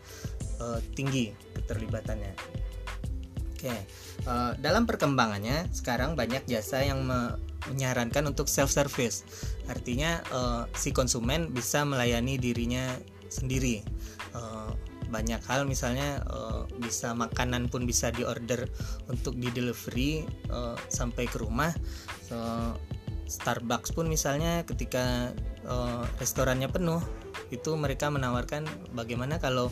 uh, 0.60 0.78
tinggi 0.94 1.30
keterlibatannya. 1.56 2.32
Oke, 3.54 3.72
uh, 4.28 4.52
dalam 4.60 4.84
perkembangannya 4.84 5.72
sekarang 5.72 6.12
banyak 6.18 6.44
jasa 6.44 6.84
yang 6.84 7.00
me 7.00 7.40
menyarankan 7.64 8.28
untuk 8.28 8.44
self 8.44 8.68
service. 8.68 9.24
Artinya 9.72 10.20
uh, 10.28 10.62
si 10.76 10.92
konsumen 10.92 11.48
bisa 11.48 11.80
melayani 11.88 12.36
dirinya 12.36 12.92
sendiri. 13.32 13.80
Uh, 14.36 14.68
banyak 15.14 15.38
hal 15.46 15.62
misalnya 15.70 16.18
uh, 16.26 16.66
bisa 16.82 17.14
makanan 17.14 17.70
pun 17.70 17.86
bisa 17.86 18.10
diorder 18.10 18.66
untuk 19.06 19.38
di 19.38 19.46
delivery 19.54 20.26
uh, 20.50 20.74
sampai 20.90 21.30
ke 21.30 21.38
rumah. 21.38 21.70
So, 22.26 22.34
Starbucks 23.24 23.94
pun 23.96 24.10
misalnya 24.10 24.66
ketika 24.68 25.32
uh, 25.64 26.04
restorannya 26.20 26.68
penuh 26.68 27.00
itu 27.50 27.74
mereka 27.76 28.08
menawarkan 28.10 28.66
bagaimana 28.92 29.38
kalau 29.38 29.68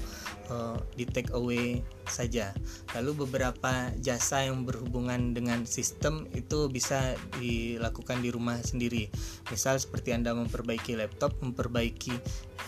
uh, 0.52 0.76
di 0.94 1.08
take 1.08 1.32
away 1.32 1.80
saja. 2.06 2.52
Lalu 2.98 3.26
beberapa 3.26 3.90
jasa 4.02 4.44
yang 4.44 4.66
berhubungan 4.66 5.32
dengan 5.32 5.64
sistem 5.64 6.26
itu 6.34 6.68
bisa 6.68 7.14
dilakukan 7.38 8.20
di 8.20 8.28
rumah 8.34 8.58
sendiri. 8.60 9.08
Misal 9.48 9.78
seperti 9.78 10.12
Anda 10.12 10.34
memperbaiki 10.34 10.98
laptop, 10.98 11.38
memperbaiki 11.40 12.14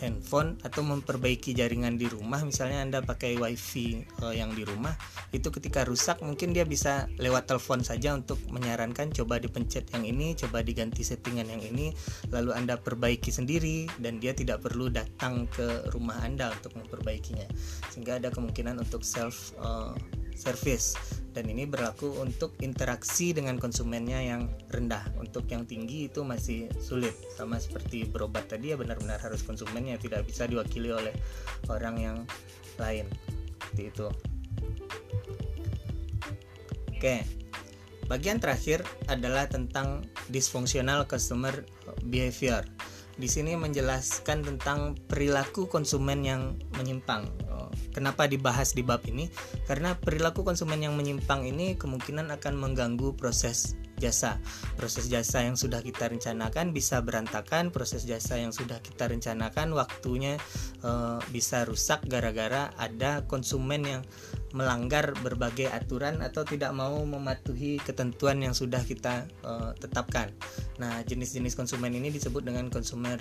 handphone 0.03 0.59
atau 0.67 0.83
memperbaiki 0.83 1.55
jaringan 1.55 1.95
di 1.95 2.11
rumah, 2.11 2.43
misalnya 2.43 2.83
Anda 2.83 2.99
pakai 3.05 3.39
WiFi 3.39 3.87
uh, 4.27 4.35
yang 4.35 4.51
di 4.57 4.67
rumah, 4.67 4.95
itu 5.31 5.51
ketika 5.55 5.87
rusak 5.87 6.19
mungkin 6.25 6.51
dia 6.51 6.67
bisa 6.67 7.07
lewat 7.21 7.47
telepon 7.47 7.85
saja 7.87 8.15
untuk 8.17 8.41
menyarankan 8.51 9.15
coba 9.15 9.39
dipencet 9.39 9.87
yang 9.95 10.03
ini, 10.03 10.35
coba 10.35 10.67
diganti 10.67 11.07
settingan 11.07 11.47
yang 11.47 11.63
ini, 11.63 11.95
lalu 12.35 12.51
Anda 12.55 12.79
perbaiki 12.81 13.31
sendiri 13.31 13.87
dan 14.03 14.19
dia 14.19 14.35
tidak 14.35 14.67
perlu 14.67 14.84
datang 14.91 15.47
ke 15.51 15.89
rumah 15.93 16.19
Anda 16.25 16.53
untuk 16.53 16.77
memperbaikinya. 16.79 17.47
Sehingga 17.93 18.19
ada 18.19 18.29
kemungkinan 18.33 18.81
untuk 18.81 19.05
self 19.05 19.53
uh, 19.61 19.93
service. 20.35 20.97
Dan 21.35 21.51
ini 21.51 21.67
berlaku 21.67 22.15
untuk 22.23 22.55
interaksi 22.63 23.35
dengan 23.35 23.59
konsumennya 23.59 24.23
yang 24.23 24.51
rendah. 24.71 25.03
Untuk 25.19 25.51
yang 25.51 25.67
tinggi 25.67 26.07
itu 26.11 26.23
masih 26.23 26.71
sulit 26.79 27.15
sama 27.35 27.59
seperti 27.59 28.07
berobat 28.07 28.47
tadi 28.47 28.71
ya 28.71 28.77
benar-benar 28.79 29.19
harus 29.19 29.43
konsumennya 29.43 29.99
tidak 29.99 30.27
bisa 30.27 30.47
diwakili 30.47 30.95
oleh 30.95 31.15
orang 31.67 31.97
yang 31.99 32.17
lain. 32.79 33.11
Seperti 33.59 33.83
itu. 33.91 34.07
Oke 36.95 37.45
bagian 38.09 38.37
terakhir 38.37 38.85
adalah 39.09 39.49
tentang 39.49 40.05
dysfunctional 40.29 41.09
customer 41.09 41.65
behavior 42.05 42.65
di 43.15 43.31
sini 43.31 43.55
menjelaskan 43.55 44.43
tentang 44.43 44.99
perilaku 45.07 45.71
konsumen 45.71 46.27
yang 46.27 46.59
menyimpang. 46.75 47.31
Oh, 47.47 47.71
kenapa 47.95 48.27
dibahas 48.27 48.75
di 48.75 48.83
bab 48.83 49.07
ini? 49.07 49.31
Karena 49.71 49.95
perilaku 49.95 50.43
konsumen 50.43 50.83
yang 50.83 50.99
menyimpang 50.99 51.47
ini 51.47 51.79
kemungkinan 51.79 52.35
akan 52.35 52.55
mengganggu 52.59 53.15
proses 53.15 53.79
jasa. 53.99 54.43
Proses 54.75 55.07
jasa 55.07 55.47
yang 55.47 55.55
sudah 55.55 55.81
kita 55.81 56.11
rencanakan 56.11 56.75
bisa 56.75 56.99
berantakan, 57.01 57.71
proses 57.71 58.03
jasa 58.03 58.37
yang 58.37 58.51
sudah 58.51 58.83
kita 58.83 59.07
rencanakan 59.07 59.73
waktunya 59.79 60.35
e, 60.83 60.91
bisa 61.31 61.63
rusak 61.63 62.03
gara-gara 62.11 62.75
ada 62.77 63.23
konsumen 63.31 63.83
yang 63.87 64.03
melanggar 64.55 65.11
berbagai 65.19 65.67
aturan 65.67 66.23
atau 66.23 66.47
tidak 66.47 66.71
mau 66.71 67.03
mematuhi 67.03 67.83
ketentuan 67.83 68.39
yang 68.39 68.55
sudah 68.55 68.79
kita 68.87 69.27
e, 69.43 69.53
tetapkan. 69.83 70.31
Nah, 70.79 71.03
jenis-jenis 71.03 71.59
konsumen 71.59 71.91
ini 71.91 72.15
disebut 72.15 72.47
dengan 72.47 72.71
konsumen 72.71 73.19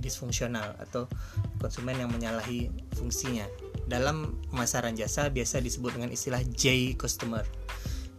disfungsional 0.00 0.80
atau 0.80 1.04
konsumen 1.60 2.00
yang 2.00 2.08
menyalahi 2.08 2.72
fungsinya 2.96 3.44
dalam 3.84 4.40
pemasaran 4.48 4.96
jasa 4.96 5.28
biasa 5.28 5.60
disebut 5.60 6.00
dengan 6.00 6.10
istilah 6.16 6.40
J 6.56 6.96
customer. 6.96 7.44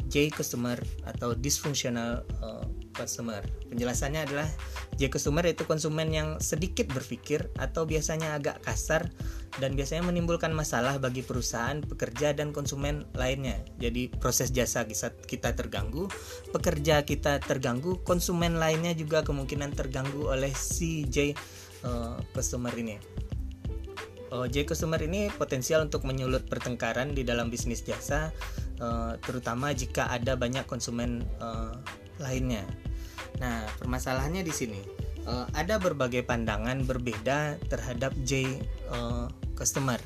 J 0.06 0.30
customer 0.30 0.78
atau 1.08 1.34
dysfunctional 1.34 2.22
uh, 2.46 2.68
customer. 3.02 3.42
Penjelasannya 3.74 4.30
adalah 4.30 4.48
J 5.02 5.10
customer 5.10 5.42
itu 5.50 5.66
konsumen 5.66 6.14
yang 6.14 6.38
sedikit 6.38 6.86
berpikir 6.94 7.50
atau 7.58 7.90
biasanya 7.90 8.38
agak 8.38 8.62
kasar 8.62 9.10
dan 9.58 9.74
biasanya 9.74 10.06
menimbulkan 10.08 10.54
masalah 10.54 11.02
bagi 11.02 11.26
perusahaan, 11.26 11.82
pekerja 11.82 12.32
dan 12.38 12.54
konsumen 12.54 13.10
lainnya. 13.18 13.58
Jadi 13.82 14.14
proses 14.14 14.54
jasa 14.54 14.86
kita 15.26 15.58
terganggu, 15.58 16.08
pekerja 16.54 17.04
kita 17.04 17.42
terganggu, 17.42 18.00
konsumen 18.06 18.62
lainnya 18.62 18.94
juga 18.94 19.26
kemungkinan 19.26 19.74
terganggu 19.74 20.30
oleh 20.30 20.54
si 20.54 21.04
J 21.10 21.34
uh, 21.84 22.22
customer 22.32 22.72
ini. 22.78 22.96
Uh, 24.32 24.48
J 24.48 24.64
customer 24.64 25.02
ini 25.04 25.28
potensial 25.36 25.84
untuk 25.84 26.08
menyulut 26.08 26.48
pertengkaran 26.48 27.12
di 27.12 27.28
dalam 27.28 27.52
bisnis 27.52 27.84
jasa 27.84 28.32
uh, 28.80 29.20
terutama 29.20 29.76
jika 29.76 30.08
ada 30.08 30.40
banyak 30.40 30.64
konsumen 30.64 31.28
uh, 31.44 31.76
lainnya. 32.24 32.64
Nah, 33.40 33.66
permasalahannya 33.82 34.46
di 34.46 34.54
sini 34.54 34.82
uh, 35.26 35.46
ada 35.54 35.78
berbagai 35.78 36.26
pandangan 36.26 36.86
berbeda 36.86 37.58
terhadap 37.70 38.14
J 38.26 38.62
uh, 38.90 39.28
customer. 39.58 39.98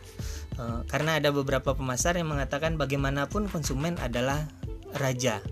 Uh, 0.56 0.88
karena 0.88 1.20
ada 1.20 1.36
beberapa 1.36 1.76
pemasar 1.76 2.16
yang 2.16 2.32
mengatakan 2.32 2.80
bagaimanapun 2.80 3.52
konsumen 3.52 4.00
adalah 4.00 4.48
raja. 4.96 5.44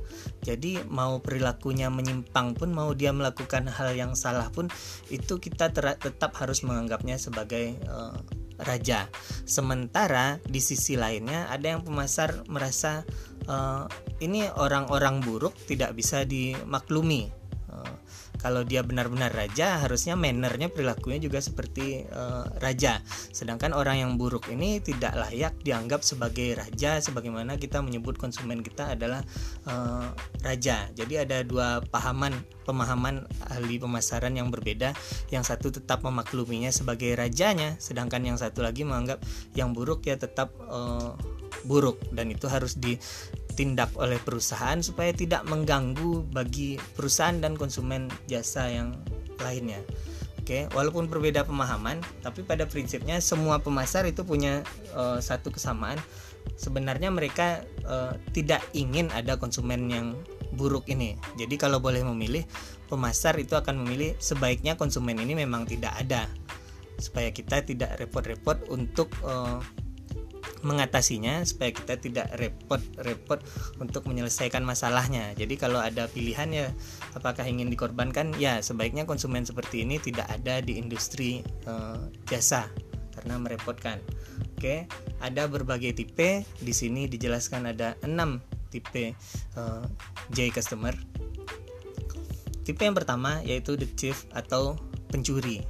Jadi 0.44 0.80
mau 0.88 1.20
perilakunya 1.20 1.88
menyimpang 1.92 2.56
pun 2.56 2.72
mau 2.72 2.92
dia 2.96 3.12
melakukan 3.12 3.68
hal 3.68 3.96
yang 3.96 4.16
salah 4.16 4.48
pun 4.52 4.68
itu 5.12 5.40
kita 5.40 5.72
tetap 5.76 6.32
harus 6.40 6.64
menganggapnya 6.64 7.20
sebagai 7.20 7.80
uh, 7.88 8.16
raja. 8.64 9.08
Sementara 9.44 10.40
di 10.44 10.60
sisi 10.64 10.96
lainnya 10.96 11.48
ada 11.52 11.76
yang 11.76 11.82
pemasar 11.84 12.48
merasa 12.48 13.04
uh, 13.48 13.88
ini 14.20 14.48
orang-orang 14.56 15.20
buruk 15.24 15.56
tidak 15.68 15.96
bisa 15.96 16.24
dimaklumi. 16.24 17.43
Uh, 17.74 17.96
kalau 18.38 18.62
dia 18.62 18.86
benar-benar 18.86 19.32
raja 19.34 19.82
harusnya 19.82 20.14
mannernya 20.14 20.70
perilakunya 20.70 21.18
juga 21.18 21.42
seperti 21.42 22.06
uh, 22.06 22.46
raja. 22.62 23.02
Sedangkan 23.34 23.74
orang 23.74 24.04
yang 24.04 24.12
buruk 24.20 24.52
ini 24.54 24.78
tidak 24.78 25.16
layak 25.18 25.58
dianggap 25.66 26.06
sebagai 26.06 26.60
raja 26.60 27.02
sebagaimana 27.02 27.58
kita 27.58 27.82
menyebut 27.82 28.20
konsumen 28.22 28.62
kita 28.62 28.94
adalah 28.94 29.26
uh, 29.66 30.12
raja. 30.46 30.86
Jadi 30.94 31.24
ada 31.24 31.42
dua 31.42 31.82
pahaman 31.88 32.36
pemahaman 32.68 33.26
ahli 33.50 33.82
pemasaran 33.82 34.36
yang 34.38 34.54
berbeda. 34.54 34.94
Yang 35.34 35.44
satu 35.56 35.74
tetap 35.74 36.06
memakluminya 36.06 36.70
sebagai 36.70 37.16
rajanya 37.18 37.80
sedangkan 37.82 38.22
yang 38.22 38.38
satu 38.38 38.62
lagi 38.62 38.86
menganggap 38.86 39.24
yang 39.58 39.74
buruk 39.74 40.06
ya 40.06 40.20
tetap 40.20 40.54
uh, 40.68 41.16
buruk. 41.64 41.98
Dan 42.12 42.30
itu 42.30 42.52
harus 42.52 42.76
di 42.76 43.00
ditindak 43.54 43.94
oleh 44.02 44.18
perusahaan 44.18 44.82
supaya 44.82 45.14
tidak 45.14 45.46
mengganggu 45.46 46.26
bagi 46.34 46.82
perusahaan 46.98 47.38
dan 47.38 47.54
konsumen 47.54 48.10
jasa 48.26 48.66
yang 48.66 48.98
lainnya. 49.38 49.78
Oke, 50.42 50.68
walaupun 50.76 51.08
berbeda 51.08 51.46
pemahaman, 51.48 52.02
tapi 52.26 52.42
pada 52.44 52.66
prinsipnya 52.68 53.22
semua 53.22 53.62
pemasar 53.62 54.10
itu 54.10 54.26
punya 54.26 54.66
uh, 54.92 55.22
satu 55.22 55.54
kesamaan. 55.54 56.02
Sebenarnya 56.60 57.08
mereka 57.14 57.64
uh, 57.88 58.18
tidak 58.36 58.60
ingin 58.76 59.08
ada 59.16 59.40
konsumen 59.40 59.88
yang 59.88 60.20
buruk 60.58 60.90
ini. 60.92 61.16
Jadi 61.40 61.56
kalau 61.56 61.80
boleh 61.80 62.04
memilih, 62.04 62.44
pemasar 62.92 63.40
itu 63.40 63.56
akan 63.56 63.86
memilih 63.86 64.20
sebaiknya 64.20 64.76
konsumen 64.76 65.16
ini 65.22 65.32
memang 65.32 65.64
tidak 65.64 65.96
ada 65.96 66.28
supaya 67.00 67.32
kita 67.32 67.64
tidak 67.64 67.96
repot-repot 67.98 68.68
untuk 68.68 69.10
uh, 69.24 69.64
mengatasinya 70.64 71.44
supaya 71.44 71.76
kita 71.76 72.00
tidak 72.00 72.28
repot-repot 72.40 73.44
untuk 73.80 74.08
menyelesaikan 74.08 74.64
masalahnya. 74.64 75.36
Jadi 75.36 75.60
kalau 75.60 75.80
ada 75.80 76.08
pilihan 76.08 76.50
ya 76.52 76.68
apakah 77.18 77.44
ingin 77.44 77.68
dikorbankan 77.68 78.36
ya 78.40 78.64
sebaiknya 78.64 79.04
konsumen 79.04 79.44
seperti 79.44 79.84
ini 79.84 80.00
tidak 80.00 80.28
ada 80.32 80.64
di 80.64 80.80
industri 80.80 81.44
uh, 81.68 82.00
jasa 82.28 82.72
karena 83.14 83.38
merepotkan. 83.38 84.02
Oke, 84.58 84.88
ada 85.20 85.46
berbagai 85.46 85.94
tipe. 85.96 86.48
Di 86.60 86.74
sini 86.74 87.06
dijelaskan 87.06 87.76
ada 87.76 88.00
6 88.02 88.10
tipe 88.72 89.14
uh, 89.60 89.84
J 90.34 90.50
customer. 90.50 90.96
Tipe 92.64 92.82
yang 92.82 92.96
pertama 92.96 93.44
yaitu 93.44 93.76
the 93.76 93.86
thief 93.86 94.24
atau 94.32 94.80
pencuri. 95.12 95.62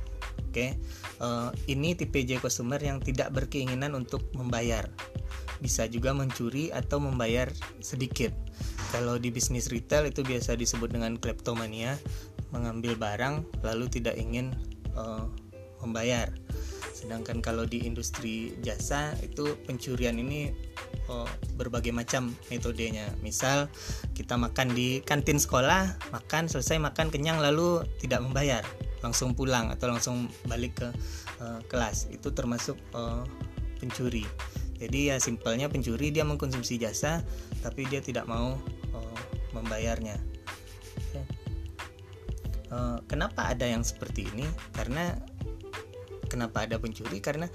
Oke, 0.54 0.78
uh, 1.22 1.54
ini 1.70 1.94
tipe 1.94 2.22
J 2.24 2.40
customer 2.40 2.80
yang 2.82 3.04
tidak 3.04 3.30
berkeinginan 3.36 3.94
untuk 3.94 4.26
membayar. 4.34 4.88
Bisa 5.60 5.86
juga 5.86 6.16
mencuri 6.16 6.74
atau 6.74 6.98
membayar 7.04 7.50
sedikit. 7.84 8.34
Kalau 8.94 9.18
di 9.18 9.34
bisnis 9.34 9.70
retail 9.74 10.10
itu 10.10 10.22
biasa 10.22 10.54
disebut 10.54 10.94
dengan 10.94 11.18
kleptomania, 11.18 11.98
mengambil 12.54 12.94
barang 12.94 13.66
lalu 13.66 13.90
tidak 13.90 14.16
ingin 14.18 14.54
uh, 14.94 15.26
membayar. 15.82 16.30
Sedangkan 17.04 17.44
kalau 17.44 17.68
di 17.68 17.84
industri 17.84 18.56
jasa 18.64 19.12
itu 19.20 19.60
pencurian 19.68 20.16
ini 20.16 20.56
oh, 21.12 21.28
berbagai 21.60 21.92
macam 21.92 22.32
metodenya. 22.48 23.12
Misal 23.20 23.68
kita 24.16 24.40
makan 24.40 24.72
di 24.72 25.04
kantin 25.04 25.36
sekolah, 25.36 26.00
makan 26.16 26.48
selesai 26.48 26.80
makan 26.80 27.12
kenyang 27.12 27.44
lalu 27.44 27.84
tidak 28.00 28.24
membayar. 28.24 28.64
Langsung 29.04 29.36
pulang 29.36 29.68
atau 29.68 29.92
langsung 29.92 30.32
balik 30.48 30.80
ke 30.80 30.88
uh, 31.44 31.60
kelas. 31.68 32.08
Itu 32.08 32.32
termasuk 32.32 32.80
uh, 32.96 33.28
pencuri. 33.84 34.24
Jadi 34.80 35.12
ya 35.12 35.20
simpelnya 35.20 35.68
pencuri 35.68 36.08
dia 36.08 36.24
mengkonsumsi 36.24 36.80
jasa 36.80 37.20
tapi 37.60 37.84
dia 37.92 38.00
tidak 38.00 38.32
mau 38.32 38.56
uh, 38.96 39.20
membayarnya. 39.52 40.16
Uh, 42.74 42.98
kenapa 43.06 43.54
ada 43.54 43.70
yang 43.70 43.86
seperti 43.86 44.26
ini? 44.34 44.48
Karena 44.74 45.14
kenapa 46.34 46.66
ada 46.66 46.82
pencuri? 46.82 47.22
Karena 47.22 47.46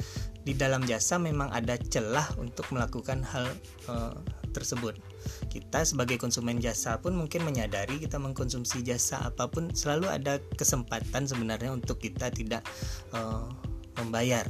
di 0.46 0.54
dalam 0.54 0.86
jasa 0.86 1.18
memang 1.18 1.50
ada 1.50 1.74
celah 1.74 2.30
untuk 2.38 2.70
melakukan 2.70 3.26
hal 3.26 3.50
uh, 3.90 4.14
tersebut. 4.54 4.94
Kita 5.50 5.82
sebagai 5.82 6.16
konsumen 6.16 6.62
jasa 6.62 7.02
pun 7.02 7.18
mungkin 7.18 7.42
menyadari 7.42 7.98
kita 7.98 8.16
mengkonsumsi 8.22 8.86
jasa 8.86 9.26
apa 9.26 9.50
pun 9.50 9.74
selalu 9.74 10.06
ada 10.08 10.38
kesempatan 10.54 11.26
sebenarnya 11.26 11.74
untuk 11.74 11.98
kita 11.98 12.30
tidak 12.30 12.62
uh, 13.12 13.50
membayar. 14.00 14.46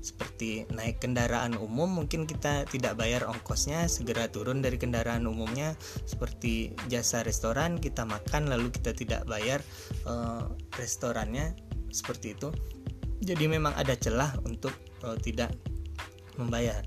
Seperti 0.00 0.66
naik 0.72 1.00
kendaraan 1.00 1.56
umum 1.56 1.88
mungkin 1.88 2.26
kita 2.26 2.68
tidak 2.68 2.98
bayar 2.98 3.28
ongkosnya 3.28 3.86
segera 3.86 4.28
turun 4.28 4.60
dari 4.60 4.76
kendaraan 4.76 5.24
umumnya. 5.24 5.78
Seperti 6.04 6.74
jasa 6.90 7.22
restoran 7.22 7.78
kita 7.78 8.04
makan 8.04 8.50
lalu 8.50 8.68
kita 8.74 8.92
tidak 8.92 9.24
bayar 9.30 9.62
uh, 10.04 10.50
restorannya. 10.76 11.54
Seperti 11.90 12.38
itu 12.38 12.48
jadi 13.20 13.44
memang 13.46 13.76
ada 13.76 13.94
celah 13.94 14.34
untuk 14.44 14.72
uh, 15.04 15.16
tidak 15.20 15.52
membayar 16.40 16.80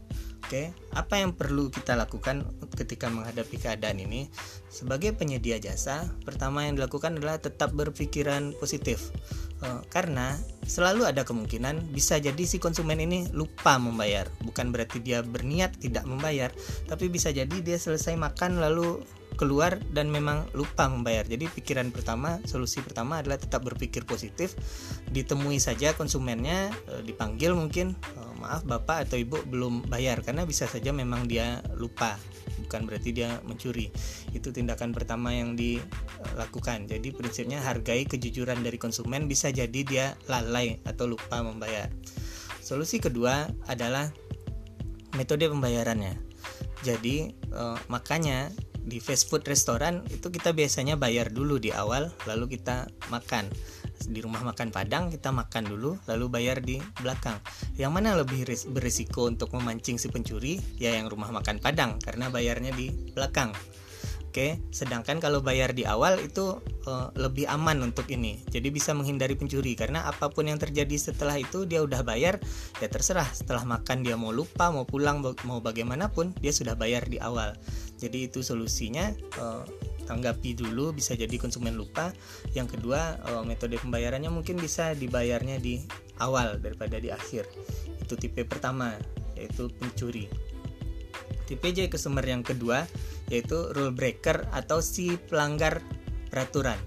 Oke, 0.43 0.76
apa 0.91 1.24
yang 1.24 1.32
perlu 1.34 1.72
kita 1.72 1.96
lakukan 1.96 2.43
ketika 2.76 3.08
menghadapi 3.08 3.58
keadaan 3.58 4.04
ini? 4.04 4.28
Sebagai 4.67 5.15
penyedia 5.15 5.56
jasa, 5.56 6.04
pertama 6.28 6.67
yang 6.67 6.76
dilakukan 6.76 7.15
adalah 7.15 7.39
tetap 7.39 7.72
berpikiran 7.72 8.52
positif. 8.60 9.10
E, 9.63 9.82
karena 9.88 10.36
selalu 10.67 11.08
ada 11.08 11.24
kemungkinan 11.24 11.96
bisa 11.96 12.19
jadi 12.19 12.43
si 12.43 12.60
konsumen 12.60 13.00
ini 13.00 13.32
lupa 13.32 13.80
membayar. 13.80 14.28
Bukan 14.43 14.76
berarti 14.76 15.00
dia 15.00 15.24
berniat 15.24 15.80
tidak 15.80 16.04
membayar, 16.04 16.52
tapi 16.91 17.08
bisa 17.08 17.32
jadi 17.32 17.63
dia 17.63 17.80
selesai 17.80 18.13
makan 18.19 18.60
lalu 18.60 19.00
keluar 19.34 19.82
dan 19.91 20.10
memang 20.10 20.48
lupa 20.54 20.88
membayar. 20.88 21.26
Jadi 21.26 21.50
pikiran 21.50 21.89
pertama, 21.89 22.39
solusi 22.46 22.80
pertama 22.82 23.19
adalah 23.19 23.38
tetap 23.41 23.65
berpikir 23.65 24.06
positif, 24.06 24.56
ditemui 25.10 25.58
saja 25.58 25.93
konsumennya, 25.98 26.69
e, 26.89 26.93
dipanggil 27.06 27.54
mungkin, 27.58 27.93
e, 27.93 28.22
maaf 28.39 28.63
bapak 28.63 29.10
atau 29.10 29.17
ibu 29.17 29.41
belum 29.48 29.88
bayar 29.89 30.22
karena 30.22 30.43
bisa 30.48 30.69
saja 30.69 30.91
memang 30.93 31.26
dia 31.28 31.62
lupa, 31.78 32.15
bukan 32.63 32.86
berarti 32.86 33.12
dia 33.15 33.41
mencuri. 33.46 33.89
Itu 34.32 34.54
tindakan 34.54 34.93
pertama 34.93 35.34
yang 35.34 35.58
dilakukan. 35.58 36.88
Jadi 36.88 37.13
prinsipnya 37.13 37.62
hargai 37.62 38.06
kejujuran 38.08 38.62
dari 38.62 38.78
konsumen 38.78 39.26
bisa 39.28 39.50
jadi 39.50 39.82
dia 39.86 40.06
lalai 40.30 40.82
atau 40.86 41.10
lupa 41.10 41.41
membayar. 41.41 41.89
Solusi 42.63 43.04
kedua 43.04 43.52
adalah 43.67 44.08
metode 45.19 45.46
pembayarannya. 45.52 46.15
Jadi 46.84 47.32
eh, 47.32 47.78
makanya 47.88 48.52
di 48.84 49.00
fast 49.00 49.32
food 49.32 49.48
restoran 49.48 50.04
itu 50.12 50.28
kita 50.28 50.52
biasanya 50.52 51.00
bayar 51.00 51.32
dulu 51.32 51.56
di 51.58 51.72
awal 51.72 52.12
lalu 52.28 52.60
kita 52.60 52.91
makan. 53.08 53.48
Di 54.04 54.19
rumah 54.19 54.43
makan 54.43 54.67
Padang 54.76 55.08
kita 55.08 55.32
makan 55.32 55.63
dulu 55.63 55.96
lalu 56.12 56.26
bayar 56.28 56.60
di 56.60 56.84
belakang. 57.00 57.39
Yang 57.80 57.91
mana 57.96 58.19
lebih 58.19 58.43
berisiko 58.76 59.32
untuk 59.32 59.56
memancing 59.56 59.96
si 59.96 60.12
pencuri? 60.12 60.60
Ya 60.76 60.91
yang 60.91 61.08
rumah 61.08 61.32
makan 61.32 61.63
Padang 61.63 62.04
karena 62.04 62.28
bayarnya 62.28 62.76
di 62.76 62.91
belakang 63.15 63.56
Oke, 64.34 64.58
sedangkan 64.74 65.22
kalau 65.22 65.46
bayar 65.46 65.78
di 65.78 65.86
awal 65.86 66.17
itu 66.17 66.58
uh, 66.89 67.13
lebih 67.13 67.46
aman 67.54 67.86
untuk 67.86 68.10
ini. 68.10 68.41
Jadi 68.50 68.74
bisa 68.74 68.89
menghindari 68.98 69.38
pencuri 69.38 69.78
karena 69.78 70.10
apa 70.10 70.34
pun 70.34 70.50
yang 70.50 70.58
terjadi 70.58 70.98
setelah 70.98 71.38
itu 71.38 71.69
dia 71.69 71.86
udah 71.86 72.02
bayar, 72.02 72.41
ya 72.82 72.89
terserah. 72.89 73.30
Setelah 73.30 73.62
makan 73.62 74.02
dia 74.02 74.17
mau 74.17 74.34
lupa, 74.34 74.74
mau 74.74 74.89
pulang, 74.89 75.22
mau 75.46 75.62
bagaimanapun 75.62 76.34
dia 76.41 76.50
sudah 76.50 76.74
bayar 76.74 77.06
di 77.06 77.22
awal. 77.22 77.54
Jadi 78.02 78.26
itu 78.26 78.41
solusinya 78.41 79.13
uh, 79.38 79.69
tanggapi 80.10 80.58
dulu 80.58 80.98
bisa 80.98 81.13
jadi 81.13 81.38
konsumen 81.38 81.78
lupa. 81.78 82.10
Yang 82.58 82.82
kedua, 82.82 83.22
uh, 83.30 83.46
metode 83.46 83.78
pembayarannya 83.78 84.34
mungkin 84.34 84.58
bisa 84.58 84.98
dibayarnya 84.98 85.62
di 85.62 85.78
awal 86.17 86.58
daripada 86.58 86.98
di 86.98 87.13
akhir. 87.13 87.46
Itu 88.02 88.17
tipe 88.17 88.41
pertama 88.50 88.98
yaitu 89.38 89.69
pencuri. 89.78 90.26
Tipe 91.46 91.70
J 91.72 91.92
customer 91.92 92.24
yang 92.24 92.42
kedua 92.42 92.88
yaitu 93.32 93.72
rule 93.74 93.96
breaker 93.96 94.48
atau 94.52 94.84
si 94.84 95.16
pelanggar 95.16 95.80
peraturan. 96.30 96.78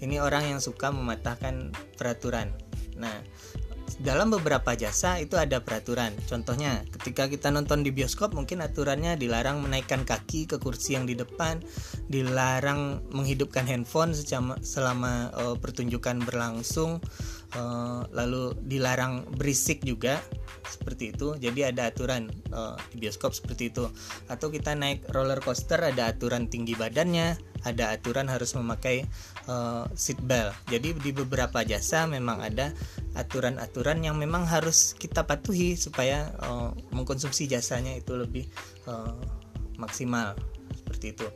Ini 0.00 0.20
orang 0.20 0.56
yang 0.56 0.60
suka 0.60 0.92
mematahkan 0.92 1.72
peraturan. 1.96 2.52
Nah, 2.98 3.14
dalam 4.02 4.32
beberapa 4.32 4.74
jasa 4.74 5.22
itu 5.22 5.38
ada 5.38 5.62
peraturan. 5.62 6.10
Contohnya, 6.26 6.82
ketika 6.98 7.30
kita 7.30 7.52
nonton 7.54 7.86
di 7.86 7.94
bioskop 7.94 8.34
mungkin 8.34 8.64
aturannya 8.64 9.14
dilarang 9.14 9.62
menaikkan 9.62 10.02
kaki 10.02 10.50
ke 10.50 10.56
kursi 10.58 10.98
yang 10.98 11.06
di 11.06 11.14
depan, 11.14 11.62
dilarang 12.10 13.04
menghidupkan 13.14 13.68
handphone 13.68 14.16
selama 14.64 15.30
uh, 15.36 15.54
pertunjukan 15.60 16.26
berlangsung, 16.26 16.98
uh, 17.56 18.06
lalu 18.14 18.54
dilarang 18.66 19.26
berisik 19.34 19.82
juga 19.82 20.20
seperti 20.64 21.14
itu. 21.14 21.36
Jadi 21.38 21.60
ada 21.66 21.90
aturan 21.90 22.30
uh, 22.52 22.76
di 22.92 23.06
bioskop 23.06 23.34
seperti 23.34 23.70
itu. 23.70 23.88
Atau 24.30 24.50
kita 24.50 24.72
naik 24.74 25.08
roller 25.12 25.38
coaster 25.40 25.80
ada 25.80 26.10
aturan 26.10 26.48
tinggi 26.50 26.74
badannya, 26.74 27.36
ada 27.64 27.94
aturan 27.94 28.28
harus 28.28 28.52
memakai 28.54 29.04
uh, 29.48 29.88
seat 29.96 30.20
belt. 30.24 30.52
Jadi 30.68 30.96
di 31.00 31.10
beberapa 31.10 31.64
jasa 31.64 32.04
memang 32.08 32.44
ada 32.44 32.72
aturan-aturan 33.14 34.02
yang 34.02 34.16
memang 34.18 34.44
harus 34.44 34.92
kita 34.96 35.24
patuhi 35.24 35.78
supaya 35.78 36.32
uh, 36.44 36.74
mengkonsumsi 36.92 37.48
jasanya 37.48 37.94
itu 37.96 38.16
lebih 38.18 38.44
uh, 38.90 39.16
maksimal 39.78 40.34
seperti 40.74 41.16
itu. 41.16 41.26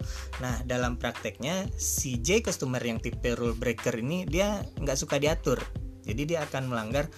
Nah 0.44 0.60
dalam 0.66 1.00
prakteknya 1.00 1.66
si 1.78 2.20
J 2.20 2.44
customer 2.44 2.80
yang 2.82 3.00
tipe 3.00 3.32
rule 3.34 3.56
breaker 3.56 3.96
ini 3.98 4.28
dia 4.28 4.60
nggak 4.78 4.98
suka 4.98 5.16
diatur. 5.16 5.58
Jadi 6.08 6.34
dia 6.34 6.48
akan 6.48 6.72
melanggar 6.72 7.12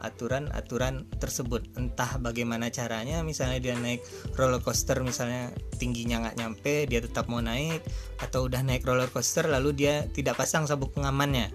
aturan-aturan 0.00 1.04
uh, 1.04 1.20
tersebut. 1.20 1.68
Entah 1.76 2.16
bagaimana 2.16 2.72
caranya, 2.72 3.20
misalnya 3.20 3.60
dia 3.60 3.76
naik 3.76 4.00
roller 4.40 4.64
coaster, 4.64 5.04
misalnya 5.04 5.52
tingginya 5.76 6.24
nggak 6.24 6.36
nyampe, 6.40 6.88
dia 6.88 7.04
tetap 7.04 7.28
mau 7.28 7.44
naik, 7.44 7.84
atau 8.24 8.48
udah 8.48 8.64
naik 8.64 8.88
roller 8.88 9.12
coaster 9.12 9.44
lalu 9.44 9.76
dia 9.76 10.08
tidak 10.16 10.40
pasang 10.40 10.64
sabuk 10.64 10.96
pengamannya, 10.96 11.52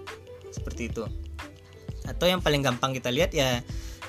seperti 0.54 0.93
itu 0.93 1.04
atau 2.06 2.26
yang 2.26 2.41
paling 2.41 2.65
gampang 2.65 2.91
kita 2.97 3.13
lihat 3.13 3.32
ya 3.32 3.62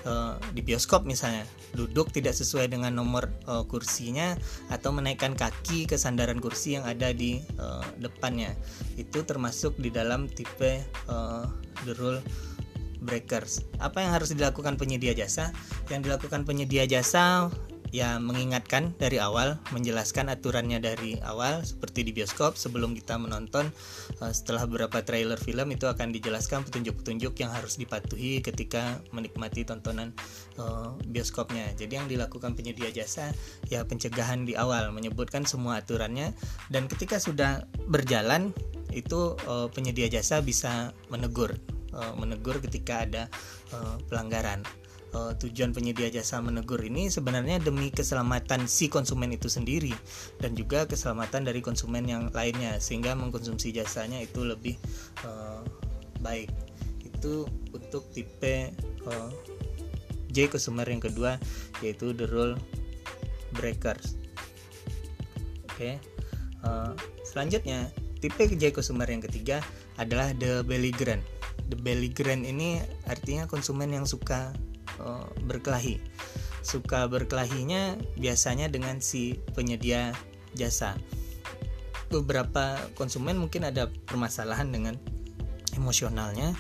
uh, 0.05 0.39
di 0.53 0.61
bioskop 0.63 1.07
misalnya 1.07 1.47
duduk 1.73 2.13
tidak 2.13 2.37
sesuai 2.37 2.69
dengan 2.71 2.93
nomor 2.93 3.31
uh, 3.49 3.65
kursinya 3.65 4.37
atau 4.69 4.93
menaikkan 4.93 5.33
kaki 5.35 5.89
ke 5.89 5.97
sandaran 5.97 6.39
kursi 6.39 6.77
yang 6.79 6.85
ada 6.85 7.11
di 7.11 7.41
uh, 7.59 7.85
depannya. 7.99 8.53
Itu 9.01 9.25
termasuk 9.25 9.79
di 9.81 9.89
dalam 9.89 10.29
tipe 10.29 10.83
uh, 11.09 11.47
the 11.89 11.95
rule 11.99 12.21
breakers. 13.03 13.67
Apa 13.83 14.03
yang 14.05 14.15
harus 14.15 14.31
dilakukan 14.31 14.79
penyedia 14.79 15.13
jasa? 15.13 15.51
Yang 15.91 16.11
dilakukan 16.11 16.47
penyedia 16.47 16.87
jasa 16.87 17.51
ya 17.93 18.17
mengingatkan 18.17 18.97
dari 18.97 19.21
awal, 19.21 19.61
menjelaskan 19.69 20.33
aturannya 20.33 20.81
dari 20.81 21.21
awal 21.21 21.61
seperti 21.61 22.09
di 22.09 22.17
bioskop 22.17 22.57
sebelum 22.57 22.97
kita 22.97 23.21
menonton. 23.21 23.69
Eh, 24.25 24.33
setelah 24.33 24.65
beberapa 24.65 25.05
trailer 25.05 25.37
film 25.37 25.69
itu 25.77 25.85
akan 25.85 26.09
dijelaskan 26.09 26.65
petunjuk-petunjuk 26.65 27.37
yang 27.45 27.53
harus 27.53 27.77
dipatuhi 27.77 28.41
ketika 28.41 29.05
menikmati 29.13 29.69
tontonan 29.69 30.17
eh, 30.57 30.89
bioskopnya. 31.05 31.77
Jadi 31.77 31.93
yang 32.01 32.09
dilakukan 32.09 32.57
penyedia 32.57 32.89
jasa 32.89 33.29
ya 33.69 33.85
pencegahan 33.85 34.49
di 34.49 34.57
awal, 34.57 34.89
menyebutkan 34.89 35.45
semua 35.45 35.85
aturannya 35.85 36.33
dan 36.73 36.89
ketika 36.89 37.21
sudah 37.21 37.69
berjalan 37.93 38.57
itu 38.89 39.37
eh, 39.37 39.69
penyedia 39.69 40.09
jasa 40.09 40.41
bisa 40.41 40.97
menegur 41.13 41.55
menegur 41.93 42.57
ketika 42.57 43.05
ada 43.05 43.29
pelanggaran 44.09 44.65
uh, 45.13 45.33
tujuan 45.37 45.71
penyedia 45.73 46.09
jasa 46.09 46.41
menegur 46.41 46.81
ini 46.81 47.09
sebenarnya 47.09 47.61
demi 47.61 47.93
keselamatan 47.93 48.67
si 48.67 48.89
konsumen 48.89 49.33
itu 49.33 49.47
sendiri 49.47 49.93
dan 50.41 50.57
juga 50.57 50.89
keselamatan 50.89 51.47
dari 51.47 51.61
konsumen 51.61 52.05
yang 52.09 52.29
lainnya 52.33 52.81
sehingga 52.81 53.17
mengkonsumsi 53.17 53.73
jasanya 53.77 54.21
itu 54.21 54.43
lebih 54.43 54.77
uh, 55.25 55.61
baik 56.25 56.51
itu 57.05 57.47
untuk 57.71 58.09
tipe 58.11 58.73
uh, 59.07 59.31
J 60.33 60.49
consumer 60.49 60.89
yang 60.89 61.03
kedua 61.05 61.37
yaitu 61.85 62.17
the 62.17 62.27
rule 62.33 62.57
breakers 63.53 64.17
oke 65.69 65.77
okay. 65.77 66.01
uh, 66.65 66.97
selanjutnya 67.23 67.93
tipe 68.19 68.49
J 68.49 68.73
consumer 68.73 69.07
yang 69.07 69.21
ketiga 69.21 69.61
adalah 70.01 70.33
the 70.41 70.65
belligerent 70.65 71.21
the 71.69 71.77
belligerent 71.77 72.49
ini 72.49 72.81
artinya 73.07 73.45
konsumen 73.45 73.93
yang 73.93 74.09
suka 74.09 74.57
uh, 75.03 75.27
berkelahi. 75.45 75.99
Suka 76.63 77.11
berkelahinya 77.11 77.99
biasanya 78.15 78.71
dengan 78.71 79.03
si 79.03 79.35
penyedia 79.53 80.15
jasa. 80.55 80.95
Beberapa 82.13 82.79
konsumen 82.95 83.41
mungkin 83.41 83.67
ada 83.67 83.91
permasalahan 84.07 84.71
dengan 84.71 84.95
emosionalnya, 85.75 86.55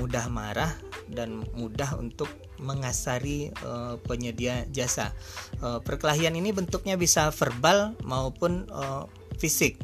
mudah 0.00 0.30
marah 0.32 0.72
dan 1.10 1.44
mudah 1.52 1.98
untuk 1.98 2.30
mengasari 2.62 3.50
uh, 3.66 3.98
penyedia 4.06 4.64
jasa. 4.70 5.10
Uh, 5.58 5.82
perkelahian 5.82 6.38
ini 6.38 6.54
bentuknya 6.54 6.94
bisa 6.94 7.28
verbal 7.34 7.98
maupun 8.06 8.64
uh, 8.70 9.04
fisik. 9.36 9.76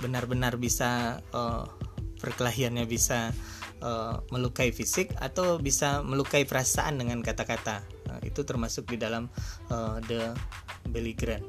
Benar-benar 0.00 0.60
bisa 0.60 1.20
perkelahiannya 2.20 2.84
bisa 2.84 3.32
uh, 3.82 4.22
melukai 4.32 4.70
fisik 4.70 5.12
atau 5.18 5.58
bisa 5.60 6.00
melukai 6.04 6.44
perasaan 6.44 7.00
dengan 7.00 7.20
kata-kata. 7.20 7.82
Nah, 8.08 8.18
itu 8.22 8.46
termasuk 8.46 8.88
di 8.88 8.96
dalam 9.00 9.28
uh, 9.72 9.98
the 10.06 10.32
belligerent. 10.90 11.44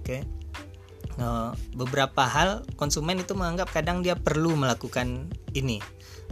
Oke. 0.00 0.04
Okay. 0.04 0.22
Uh, 1.18 1.50
beberapa 1.74 2.30
hal 2.30 2.62
konsumen 2.78 3.18
itu 3.18 3.34
menganggap 3.34 3.74
kadang 3.74 4.06
dia 4.06 4.14
perlu 4.14 4.54
melakukan 4.54 5.26
ini 5.50 5.82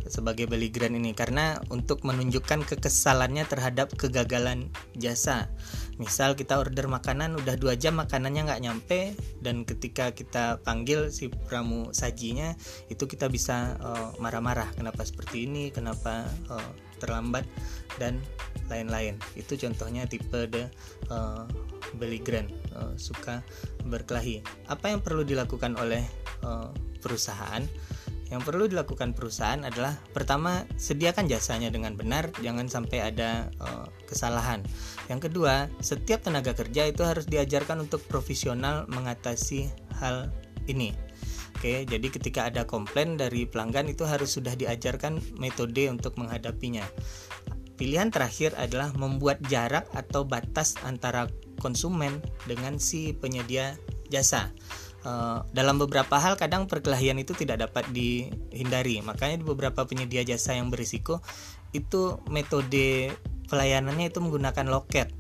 sebagai 0.07 0.47
belligerent 0.47 0.95
ini 0.95 1.11
karena 1.11 1.59
untuk 1.75 2.07
menunjukkan 2.07 2.63
kekesalannya 2.63 3.43
terhadap 3.51 3.91
kegagalan 3.99 4.71
jasa 4.95 5.51
misal 5.97 6.37
kita 6.37 6.61
order 6.61 6.89
makanan 6.89 7.37
udah 7.41 7.57
dua 7.57 7.75
jam 7.77 7.97
makanannya 7.97 8.49
nggak 8.49 8.63
nyampe 8.63 9.01
dan 9.41 9.65
ketika 9.65 10.13
kita 10.13 10.61
panggil 10.61 11.09
si 11.09 11.33
pramu 11.33 11.93
sajinya 11.97 12.53
itu 12.93 13.09
kita 13.09 13.33
bisa 13.33 13.77
eh, 13.81 14.09
marah-marah 14.21 14.69
kenapa 14.77 15.05
seperti 15.05 15.49
ini 15.49 15.73
kenapa 15.73 16.29
uh, 16.53 16.73
terlambat 16.99 17.45
dan 18.01 18.21
lain-lain. 18.67 19.21
Itu 19.39 19.55
contohnya 19.57 20.09
tipe 20.09 20.49
the 20.51 20.67
uh, 21.13 21.47
belligerent 21.97 22.51
uh, 22.75 22.93
suka 22.99 23.45
berkelahi. 23.87 24.43
Apa 24.67 24.91
yang 24.91 25.01
perlu 25.05 25.23
dilakukan 25.23 25.79
oleh 25.79 26.03
uh, 26.43 26.73
perusahaan 26.99 27.63
yang 28.27 28.43
perlu 28.43 28.67
dilakukan 28.67 29.15
perusahaan 29.15 29.63
adalah 29.63 29.95
pertama 30.11 30.67
sediakan 30.75 31.31
jasanya 31.31 31.71
dengan 31.71 31.95
benar, 31.95 32.35
jangan 32.43 32.67
sampai 32.67 32.99
ada 33.15 33.51
uh, 33.63 33.87
kesalahan. 34.11 34.67
Yang 35.07 35.31
kedua, 35.31 35.71
setiap 35.79 36.27
tenaga 36.27 36.51
kerja 36.51 36.91
itu 36.91 37.07
harus 37.07 37.31
diajarkan 37.31 37.87
untuk 37.87 38.03
profesional 38.11 38.91
mengatasi 38.91 39.71
hal 40.03 40.35
ini. 40.67 40.91
Oke, 41.57 41.89
jadi 41.89 42.07
ketika 42.13 42.53
ada 42.53 42.69
komplain 42.69 43.17
dari 43.17 43.49
pelanggan 43.49 43.89
itu 43.89 44.05
harus 44.05 44.37
sudah 44.37 44.53
diajarkan 44.59 45.23
metode 45.41 45.89
untuk 45.89 46.19
menghadapinya. 46.21 46.85
Pilihan 47.81 48.13
terakhir 48.13 48.57
adalah 48.57 48.93
membuat 48.97 49.41
jarak 49.49 49.89
atau 49.93 50.25
batas 50.25 50.77
antara 50.85 51.29
konsumen 51.61 52.21
dengan 52.45 52.77
si 52.77 53.17
penyedia 53.17 53.77
jasa. 54.09 54.53
Eh, 55.07 55.39
dalam 55.55 55.79
beberapa 55.79 56.19
hal 56.19 56.35
kadang 56.35 56.67
perkelahian 56.67 57.15
itu 57.23 57.31
tidak 57.31 57.63
dapat 57.63 57.87
dihindari. 57.95 58.99
Makanya 59.07 59.39
di 59.39 59.47
beberapa 59.47 59.87
penyedia 59.87 60.27
jasa 60.27 60.59
yang 60.59 60.67
berisiko 60.67 61.23
itu 61.71 62.19
metode 62.27 63.15
pelayanannya 63.47 64.11
itu 64.11 64.19
menggunakan 64.19 64.67
loket. 64.67 65.15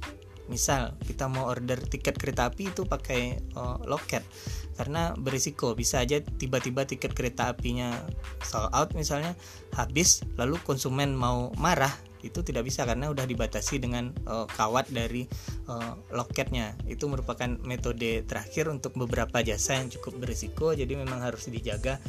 Misal 0.51 0.99
kita 1.07 1.31
mau 1.31 1.47
order 1.47 1.79
tiket 1.79 2.19
kereta 2.19 2.51
api 2.51 2.75
itu 2.75 2.83
pakai 2.83 3.39
uh, 3.55 3.79
loket. 3.87 4.27
Karena 4.75 5.15
berisiko 5.15 5.79
bisa 5.79 6.03
aja 6.03 6.19
tiba-tiba 6.19 6.83
tiket 6.83 7.15
kereta 7.15 7.55
apinya 7.55 7.95
sold 8.43 8.75
out 8.75 8.91
misalnya 8.99 9.39
habis 9.71 10.27
lalu 10.35 10.59
konsumen 10.67 11.15
mau 11.15 11.55
marah 11.63 11.95
itu 12.29 12.43
tidak 12.43 12.67
bisa 12.67 12.83
karena 12.83 13.09
udah 13.09 13.25
dibatasi 13.25 13.79
dengan 13.79 14.11
uh, 14.27 14.45
kawat 14.51 14.91
dari 14.91 15.27
uh, 15.71 15.95
loketnya. 16.13 16.75
Itu 16.85 17.07
merupakan 17.07 17.49
metode 17.63 18.27
terakhir 18.27 18.69
untuk 18.69 18.99
beberapa 18.99 19.41
jasa 19.41 19.79
yang 19.79 19.89
cukup 19.93 20.27
berisiko 20.27 20.75
jadi 20.75 20.93
memang 20.99 21.23
harus 21.23 21.49
dijaga 21.49 22.03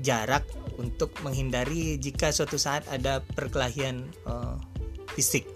jarak 0.00 0.44
untuk 0.76 1.12
menghindari 1.24 1.96
jika 1.96 2.30
suatu 2.30 2.56
saat 2.60 2.84
ada 2.92 3.24
perkelahian 3.24 4.08
uh, 4.28 4.56
fisik. 5.16 5.48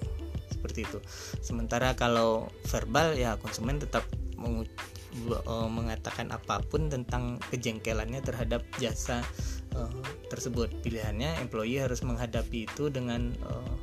Seperti 0.50 0.88
itu. 0.88 0.98
Sementara 1.44 1.94
kalau 1.94 2.48
verbal 2.66 3.14
ya 3.14 3.36
konsumen 3.38 3.78
tetap 3.78 4.02
mengatakan 5.72 6.28
apa 6.28 6.60
pun 6.68 6.92
tentang 6.92 7.40
kejengkelannya 7.48 8.20
terhadap 8.20 8.60
jasa 8.76 9.24
tersebut. 10.28 10.72
Pilihannya 10.82 11.40
employee 11.42 11.82
harus 11.82 12.00
menghadapi 12.02 12.66
itu 12.66 12.88
dengan 12.88 13.32
uh, 13.46 13.74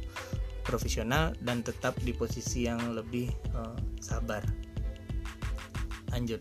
profesional 0.64 1.36
dan 1.44 1.62
tetap 1.62 1.94
di 2.02 2.16
posisi 2.16 2.66
yang 2.66 2.96
lebih 2.96 3.30
uh, 3.54 3.78
sabar. 4.00 4.42
Lanjut. 6.14 6.40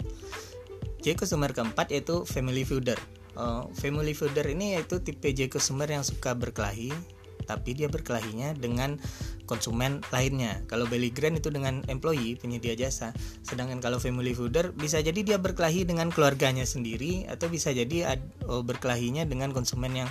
J 1.02 1.18
consumer 1.18 1.50
keempat 1.50 1.90
yaitu 1.90 2.22
family 2.22 2.62
feuder. 2.62 2.96
Uh, 3.34 3.66
family 3.74 4.14
feuder 4.14 4.46
ini 4.46 4.78
yaitu 4.78 5.02
tipe 5.02 5.26
J 5.34 5.50
consumer 5.50 5.88
yang 5.90 6.04
suka 6.06 6.36
berkelahi, 6.36 6.94
tapi 7.44 7.76
dia 7.76 7.90
berkelahinya 7.90 8.54
dengan 8.56 8.96
konsumen 9.44 10.00
lainnya. 10.14 10.62
Kalau 10.70 10.88
Belly 10.88 11.12
Grand 11.12 11.36
itu 11.36 11.52
dengan 11.52 11.84
employee 11.90 12.38
penyedia 12.38 12.72
jasa, 12.72 13.12
sedangkan 13.44 13.82
kalau 13.82 14.00
family 14.00 14.32
fooder 14.32 14.72
bisa 14.72 15.02
jadi 15.02 15.20
dia 15.20 15.38
berkelahi 15.38 15.84
dengan 15.84 16.08
keluarganya 16.08 16.64
sendiri 16.64 17.28
atau 17.28 17.52
bisa 17.52 17.74
jadi 17.74 18.16
oh, 18.48 18.64
berkelahinya 18.64 19.28
dengan 19.28 19.52
konsumen 19.52 19.92
yang 20.06 20.10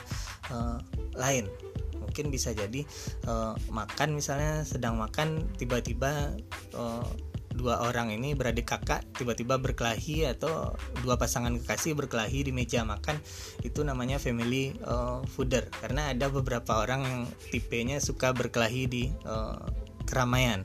uh, 0.53 0.77
lain. 1.17 1.49
Mungkin 1.97 2.27
bisa 2.27 2.51
jadi 2.51 2.83
uh, 3.25 3.55
makan 3.71 4.19
misalnya 4.19 4.67
sedang 4.67 4.99
makan 4.99 5.47
tiba-tiba 5.55 6.35
uh, 6.75 7.07
dua 7.51 7.83
orang 7.83 8.11
ini 8.15 8.33
beradik 8.33 8.71
kakak 8.71 9.03
tiba-tiba 9.15 9.59
berkelahi 9.59 10.27
atau 10.27 10.73
dua 11.03 11.19
pasangan 11.19 11.51
kekasih 11.61 11.93
berkelahi 11.95 12.47
di 12.47 12.51
meja 12.55 12.81
makan 12.87 13.19
itu 13.61 13.83
namanya 13.83 14.17
family 14.17 14.75
uh, 14.87 15.21
fooder. 15.35 15.67
Karena 15.83 16.11
ada 16.11 16.31
beberapa 16.31 16.81
orang 16.81 17.01
yang 17.03 17.21
tipenya 17.51 17.99
suka 17.99 18.31
berkelahi 18.31 18.83
di 18.87 19.03
uh, 19.27 19.59
keramaian. 20.07 20.63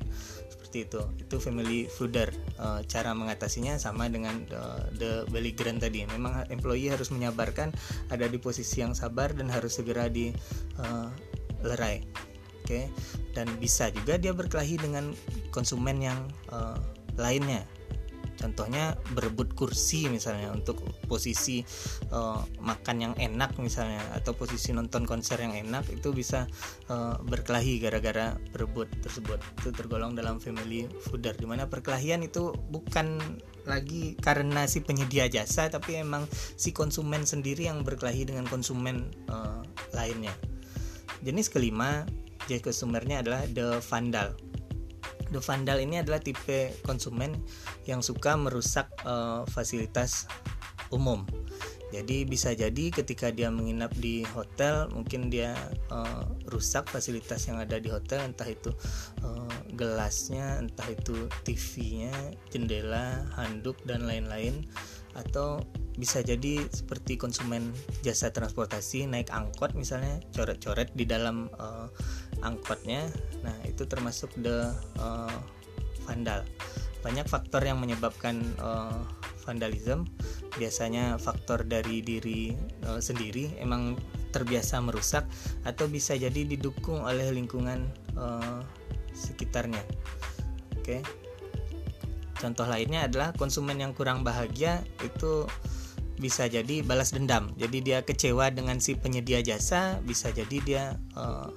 Seperti 0.50 0.86
itu. 0.86 1.02
Itu 1.22 1.36
family 1.38 1.86
fooder. 1.90 2.30
Uh, 2.58 2.80
cara 2.86 3.12
mengatasinya 3.12 3.78
sama 3.78 4.10
dengan 4.10 4.46
uh, 4.54 4.86
the 4.96 5.26
grand 5.54 5.78
tadi. 5.78 6.06
Memang 6.06 6.46
employee 6.50 6.90
harus 6.90 7.10
menyabarkan 7.14 7.70
ada 8.10 8.26
di 8.26 8.38
posisi 8.38 8.82
yang 8.82 8.94
sabar 8.94 9.34
dan 9.34 9.50
harus 9.50 9.78
segera 9.78 10.10
di 10.10 10.34
uh, 10.78 11.10
lerai 11.62 12.26
Oke, 12.66 12.90
dan 13.30 13.46
bisa 13.62 13.94
juga 13.94 14.18
dia 14.18 14.34
berkelahi 14.34 14.74
dengan 14.74 15.14
konsumen 15.54 16.02
yang 16.02 16.18
uh, 16.50 16.74
lainnya. 17.14 17.62
Contohnya 18.36 18.98
berebut 19.16 19.56
kursi 19.56 20.12
misalnya 20.12 20.52
untuk 20.52 20.82
posisi 21.08 21.64
uh, 22.12 22.42
makan 22.60 22.96
yang 23.00 23.14
enak 23.16 23.56
misalnya 23.56 24.02
atau 24.12 24.36
posisi 24.36 24.76
nonton 24.76 25.08
konser 25.08 25.40
yang 25.40 25.56
enak 25.56 25.88
itu 25.88 26.12
bisa 26.12 26.44
uh, 26.92 27.16
berkelahi 27.22 27.80
gara-gara 27.80 28.36
berebut 28.52 28.90
tersebut. 29.00 29.40
Itu 29.62 29.72
tergolong 29.72 30.12
dalam 30.18 30.36
family 30.36 30.84
fooder 31.08 31.32
di 31.38 31.48
mana 31.48 31.70
perkelahian 31.70 32.26
itu 32.26 32.50
bukan 32.50 33.22
lagi 33.62 34.14
karena 34.20 34.68
si 34.68 34.82
penyedia 34.84 35.26
jasa 35.26 35.70
tapi 35.72 35.98
emang 35.98 36.28
si 36.34 36.70
konsumen 36.74 37.24
sendiri 37.24 37.66
yang 37.66 37.82
berkelahi 37.82 38.28
dengan 38.28 38.44
konsumen 38.50 39.08
uh, 39.32 39.64
lainnya. 39.96 40.34
Jenis 41.24 41.48
kelima 41.48 42.04
J 42.46 42.62
consumernya 42.62 43.22
adalah 43.22 43.42
The 43.50 43.82
Vandal. 43.82 44.34
The 45.30 45.42
Vandal 45.42 45.82
ini 45.82 46.00
adalah 46.00 46.22
tipe 46.22 46.70
konsumen 46.86 47.34
yang 47.90 48.00
suka 48.00 48.38
merusak 48.38 48.86
uh, 49.02 49.42
fasilitas 49.50 50.30
umum. 50.94 51.26
Jadi 51.94 52.26
bisa 52.26 52.50
jadi 52.50 52.90
ketika 52.90 53.30
dia 53.30 53.46
menginap 53.46 53.94
di 53.94 54.26
hotel 54.34 54.90
mungkin 54.90 55.30
dia 55.30 55.54
uh, 55.94 56.26
rusak 56.50 56.90
fasilitas 56.90 57.46
yang 57.46 57.62
ada 57.62 57.78
di 57.78 57.86
hotel 57.86 58.26
entah 58.26 58.46
itu 58.46 58.74
uh, 59.22 59.54
gelasnya, 59.78 60.66
entah 60.66 60.86
itu 60.90 61.30
TV-nya, 61.46 62.10
jendela, 62.50 63.22
handuk 63.38 63.78
dan 63.86 64.02
lain-lain 64.02 64.66
atau 65.14 65.62
bisa 65.96 66.20
jadi 66.20 66.60
seperti 66.68 67.16
konsumen 67.16 67.72
jasa 68.04 68.28
transportasi 68.28 69.08
naik 69.08 69.32
angkot 69.32 69.72
misalnya 69.72 70.20
coret-coret 70.36 70.92
di 70.92 71.08
dalam 71.08 71.48
uh, 71.56 71.88
angkotnya. 72.44 73.08
Nah 73.40 73.56
itu 73.64 73.88
termasuk 73.88 74.28
the 74.40 74.72
uh, 75.00 75.32
vandal. 76.04 76.44
Banyak 77.00 77.24
faktor 77.26 77.64
yang 77.64 77.80
menyebabkan 77.80 78.44
uh, 78.60 79.08
vandalisme. 79.48 80.04
Biasanya 80.60 81.16
faktor 81.16 81.64
dari 81.64 82.04
diri 82.04 82.52
uh, 82.84 83.00
sendiri 83.00 83.56
emang 83.56 83.96
terbiasa 84.36 84.84
merusak 84.84 85.24
atau 85.64 85.88
bisa 85.88 86.12
jadi 86.12 86.44
didukung 86.44 87.00
oleh 87.08 87.32
lingkungan 87.32 87.88
uh, 88.20 88.60
sekitarnya. 89.16 89.80
Oke. 90.76 91.00
Okay. 91.00 91.02
contoh 92.36 92.68
lainnya 92.68 93.08
adalah 93.08 93.32
konsumen 93.32 93.80
yang 93.80 93.96
kurang 93.96 94.20
bahagia 94.20 94.84
itu 95.00 95.48
bisa 96.16 96.48
jadi 96.48 96.80
balas 96.82 97.12
dendam. 97.12 97.52
Jadi 97.60 97.84
dia 97.84 97.98
kecewa 98.02 98.48
dengan 98.52 98.80
si 98.80 98.96
penyedia 98.96 99.44
jasa, 99.44 100.00
bisa 100.04 100.32
jadi 100.32 100.58
dia 100.64 100.84
uh, 101.16 101.52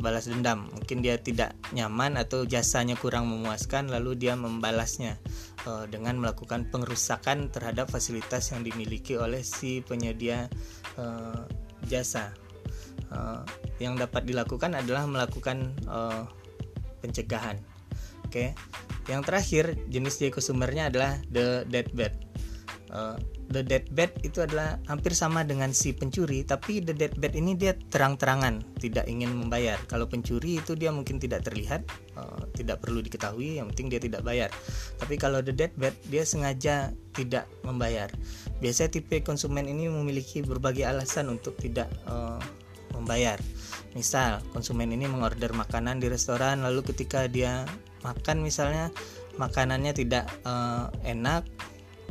balas 0.00 0.26
dendam. 0.26 0.72
Mungkin 0.72 1.04
dia 1.04 1.20
tidak 1.20 1.52
nyaman 1.76 2.16
atau 2.16 2.48
jasanya 2.48 2.96
kurang 2.96 3.28
memuaskan, 3.28 3.92
lalu 3.92 4.16
dia 4.16 4.34
membalasnya 4.34 5.20
uh, 5.68 5.84
dengan 5.86 6.16
melakukan 6.18 6.66
pengerusakan 6.72 7.52
terhadap 7.52 7.92
fasilitas 7.92 8.50
yang 8.50 8.64
dimiliki 8.64 9.20
oleh 9.20 9.44
si 9.44 9.84
penyedia 9.84 10.48
uh, 10.96 11.44
jasa. 11.86 12.32
Uh, 13.10 13.42
yang 13.82 13.98
dapat 13.98 14.22
dilakukan 14.22 14.72
adalah 14.78 15.04
melakukan 15.04 15.74
uh, 15.90 16.24
pencegahan. 17.02 17.58
Oke, 18.30 18.54
okay. 18.54 19.10
yang 19.10 19.26
terakhir 19.26 19.74
jenis 19.90 20.22
J 20.22 20.30
adalah 20.86 21.18
the 21.34 21.66
deadbed. 21.66 22.14
Uh, 22.86 23.18
the 23.50 23.66
deadbed 23.66 24.14
itu 24.22 24.46
adalah 24.46 24.78
hampir 24.86 25.10
sama 25.10 25.42
dengan 25.42 25.74
si 25.74 25.90
pencuri 25.90 26.46
tapi 26.46 26.78
the 26.78 26.94
deadbed 26.94 27.34
ini 27.34 27.58
dia 27.58 27.74
terang-terangan 27.90 28.62
tidak 28.78 29.10
ingin 29.10 29.34
membayar. 29.34 29.76
Kalau 29.90 30.06
pencuri 30.06 30.62
itu 30.62 30.78
dia 30.78 30.94
mungkin 30.94 31.18
tidak 31.18 31.42
terlihat 31.44 31.82
uh, 32.14 32.46
tidak 32.54 32.78
perlu 32.78 33.02
diketahui 33.02 33.58
yang 33.58 33.66
penting 33.74 33.90
dia 33.90 34.00
tidak 34.00 34.22
bayar. 34.22 34.48
Tapi 35.02 35.18
kalau 35.18 35.42
the 35.42 35.50
deadbed 35.50 35.92
dia 36.06 36.22
sengaja 36.22 36.94
tidak 37.10 37.50
membayar. 37.66 38.06
Biasanya 38.62 38.94
tipe 38.94 39.18
konsumen 39.26 39.66
ini 39.66 39.90
memiliki 39.90 40.46
berbagai 40.46 40.86
alasan 40.86 41.34
untuk 41.34 41.58
tidak 41.58 41.90
uh, 42.06 42.38
membayar. 42.94 43.36
Misal 43.98 44.38
konsumen 44.54 44.94
ini 44.94 45.10
mengorder 45.10 45.50
makanan 45.50 45.98
di 45.98 46.06
restoran 46.06 46.62
lalu 46.62 46.86
ketika 46.86 47.26
dia 47.26 47.66
makan 48.06 48.46
misalnya 48.46 48.94
makanannya 49.36 49.90
tidak 49.90 50.30
uh, 50.46 50.86
enak 51.02 51.42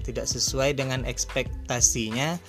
tidak 0.09 0.25
sesuai 0.25 0.73
dengan 0.73 1.05
ekspektasinya 1.05 2.41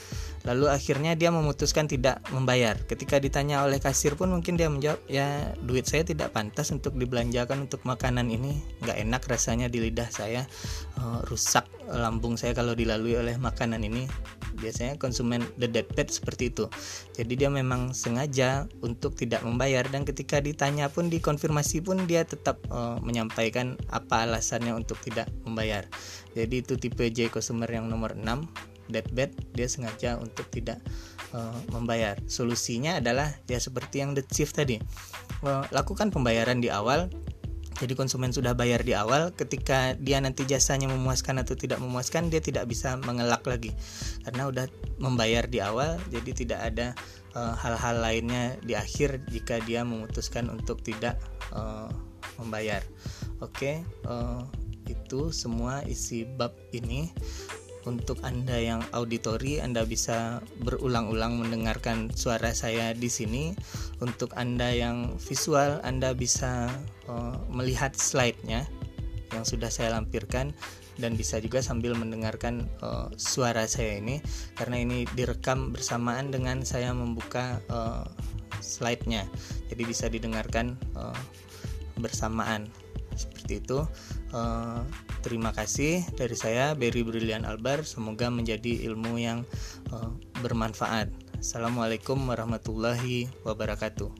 lalu 0.48 0.72
akhirnya 0.72 1.12
dia 1.12 1.28
memutuskan 1.28 1.84
tidak 1.84 2.24
membayar. 2.32 2.72
Ketika 2.88 3.20
ditanya 3.20 3.60
oleh 3.60 3.76
kasir 3.76 4.16
pun 4.16 4.32
mungkin 4.32 4.56
dia 4.56 4.72
menjawab 4.72 5.00
ya 5.04 5.52
duit 5.60 5.84
saya 5.84 6.00
tidak 6.00 6.32
pantas 6.32 6.72
untuk 6.72 6.96
dibelanjakan 6.96 7.68
untuk 7.68 7.84
makanan 7.84 8.32
ini. 8.32 8.56
Nggak 8.80 8.96
enak 9.04 9.22
rasanya 9.28 9.68
di 9.68 9.84
lidah 9.84 10.08
saya 10.08 10.48
uh, 10.96 11.20
rusak 11.28 11.68
lambung 11.90 12.38
saya 12.38 12.54
kalau 12.54 12.72
dilalui 12.72 13.18
oleh 13.18 13.34
makanan 13.36 13.82
ini 13.82 14.06
biasanya 14.58 14.98
konsumen 15.00 15.42
the 15.56 15.66
deadbed 15.66 16.10
seperti 16.10 16.52
itu. 16.52 16.66
Jadi 17.16 17.32
dia 17.34 17.50
memang 17.50 17.96
sengaja 17.96 18.68
untuk 18.84 19.16
tidak 19.16 19.42
membayar 19.42 19.86
dan 19.88 20.04
ketika 20.06 20.38
ditanya 20.38 20.90
pun 20.90 21.08
dikonfirmasi 21.08 21.82
pun 21.82 22.04
dia 22.06 22.22
tetap 22.22 22.60
uh, 22.70 23.00
menyampaikan 23.00 23.78
apa 23.90 24.28
alasannya 24.28 24.76
untuk 24.76 25.00
tidak 25.02 25.30
membayar. 25.42 25.86
Jadi 26.36 26.62
itu 26.62 26.74
tipe 26.76 27.02
J 27.10 27.32
consumer 27.32 27.66
yang 27.66 27.88
nomor 27.90 28.14
6 28.14 28.24
deadbed 28.90 29.30
dia 29.54 29.70
sengaja 29.70 30.18
untuk 30.18 30.50
tidak 30.50 30.82
uh, 31.32 31.54
membayar. 31.70 32.18
Solusinya 32.26 32.98
adalah 32.98 33.30
ya 33.46 33.62
seperti 33.62 34.02
yang 34.02 34.18
the 34.18 34.22
chief 34.26 34.50
tadi 34.50 34.82
uh, 35.46 35.64
lakukan 35.70 36.10
pembayaran 36.10 36.58
di 36.58 36.68
awal 36.68 37.08
jadi 37.78 37.94
konsumen 37.94 38.34
sudah 38.34 38.52
bayar 38.52 38.82
di 38.82 38.92
awal 38.98 39.30
ketika 39.32 39.94
dia 39.96 40.18
nanti 40.18 40.42
jasanya 40.44 40.90
memuaskan 40.90 41.38
atau 41.38 41.54
tidak 41.54 41.78
memuaskan 41.78 42.26
dia 42.28 42.42
tidak 42.42 42.66
bisa 42.66 42.98
mengelak 42.98 43.46
lagi. 43.46 43.70
Karena 44.26 44.50
udah 44.50 44.66
membayar 44.98 45.46
di 45.46 45.62
awal 45.62 45.96
jadi 46.10 46.30
tidak 46.34 46.60
ada 46.60 46.88
eh, 47.32 47.54
hal-hal 47.56 47.96
uh, 47.96 48.02
lainnya 48.02 48.58
di 48.60 48.74
akhir 48.74 49.22
jika 49.30 49.62
dia 49.64 49.86
memutuskan 49.86 50.50
untuk 50.50 50.82
tidak 50.82 51.16
uh, 51.54 51.88
membayar. 52.36 52.82
Oke 53.40 53.54
okay, 53.54 53.76
uh, 54.04 54.44
itu 54.90 55.30
semua 55.30 55.80
isi 55.86 56.26
bab 56.26 56.52
ini 56.74 57.14
untuk 57.88 58.20
Anda 58.20 58.60
yang 58.60 58.84
auditori, 58.92 59.60
Anda 59.62 59.88
bisa 59.88 60.44
berulang-ulang 60.60 61.40
mendengarkan 61.40 62.12
suara 62.12 62.52
saya 62.52 62.92
di 62.92 63.08
sini. 63.08 63.56
Untuk 64.04 64.36
Anda 64.36 64.72
yang 64.72 65.16
visual, 65.16 65.80
Anda 65.80 66.12
bisa 66.12 66.68
uh, 67.08 67.36
melihat 67.48 67.96
slide-nya 67.96 68.68
yang 69.30 69.44
sudah 69.46 69.70
saya 69.70 69.94
lampirkan 69.94 70.50
dan 70.98 71.16
bisa 71.16 71.40
juga 71.40 71.64
sambil 71.64 71.96
mendengarkan 71.96 72.68
uh, 72.84 73.08
suara 73.16 73.64
saya 73.64 73.96
ini 73.96 74.20
karena 74.58 74.82
ini 74.82 75.08
direkam 75.16 75.72
bersamaan 75.72 76.28
dengan 76.28 76.60
saya 76.66 76.92
membuka 76.92 77.62
uh, 77.72 78.04
slide-nya. 78.60 79.24
Jadi 79.72 79.82
bisa 79.88 80.06
didengarkan 80.12 80.76
uh, 80.98 81.16
bersamaan. 81.96 82.68
Seperti 83.50 83.66
itu. 83.66 83.82
Uh, 84.30 84.86
Terima 85.26 85.50
kasih 85.52 86.06
dari 86.16 86.32
saya 86.38 86.72
Berry 86.78 87.02
Brilian 87.04 87.42
Albar. 87.44 87.82
Semoga 87.84 88.30
menjadi 88.32 88.88
ilmu 88.88 89.18
yang 89.20 89.44
uh, 89.92 90.14
bermanfaat. 90.40 91.10
Assalamualaikum 91.36 92.16
warahmatullahi 92.24 93.28
wabarakatuh. 93.44 94.19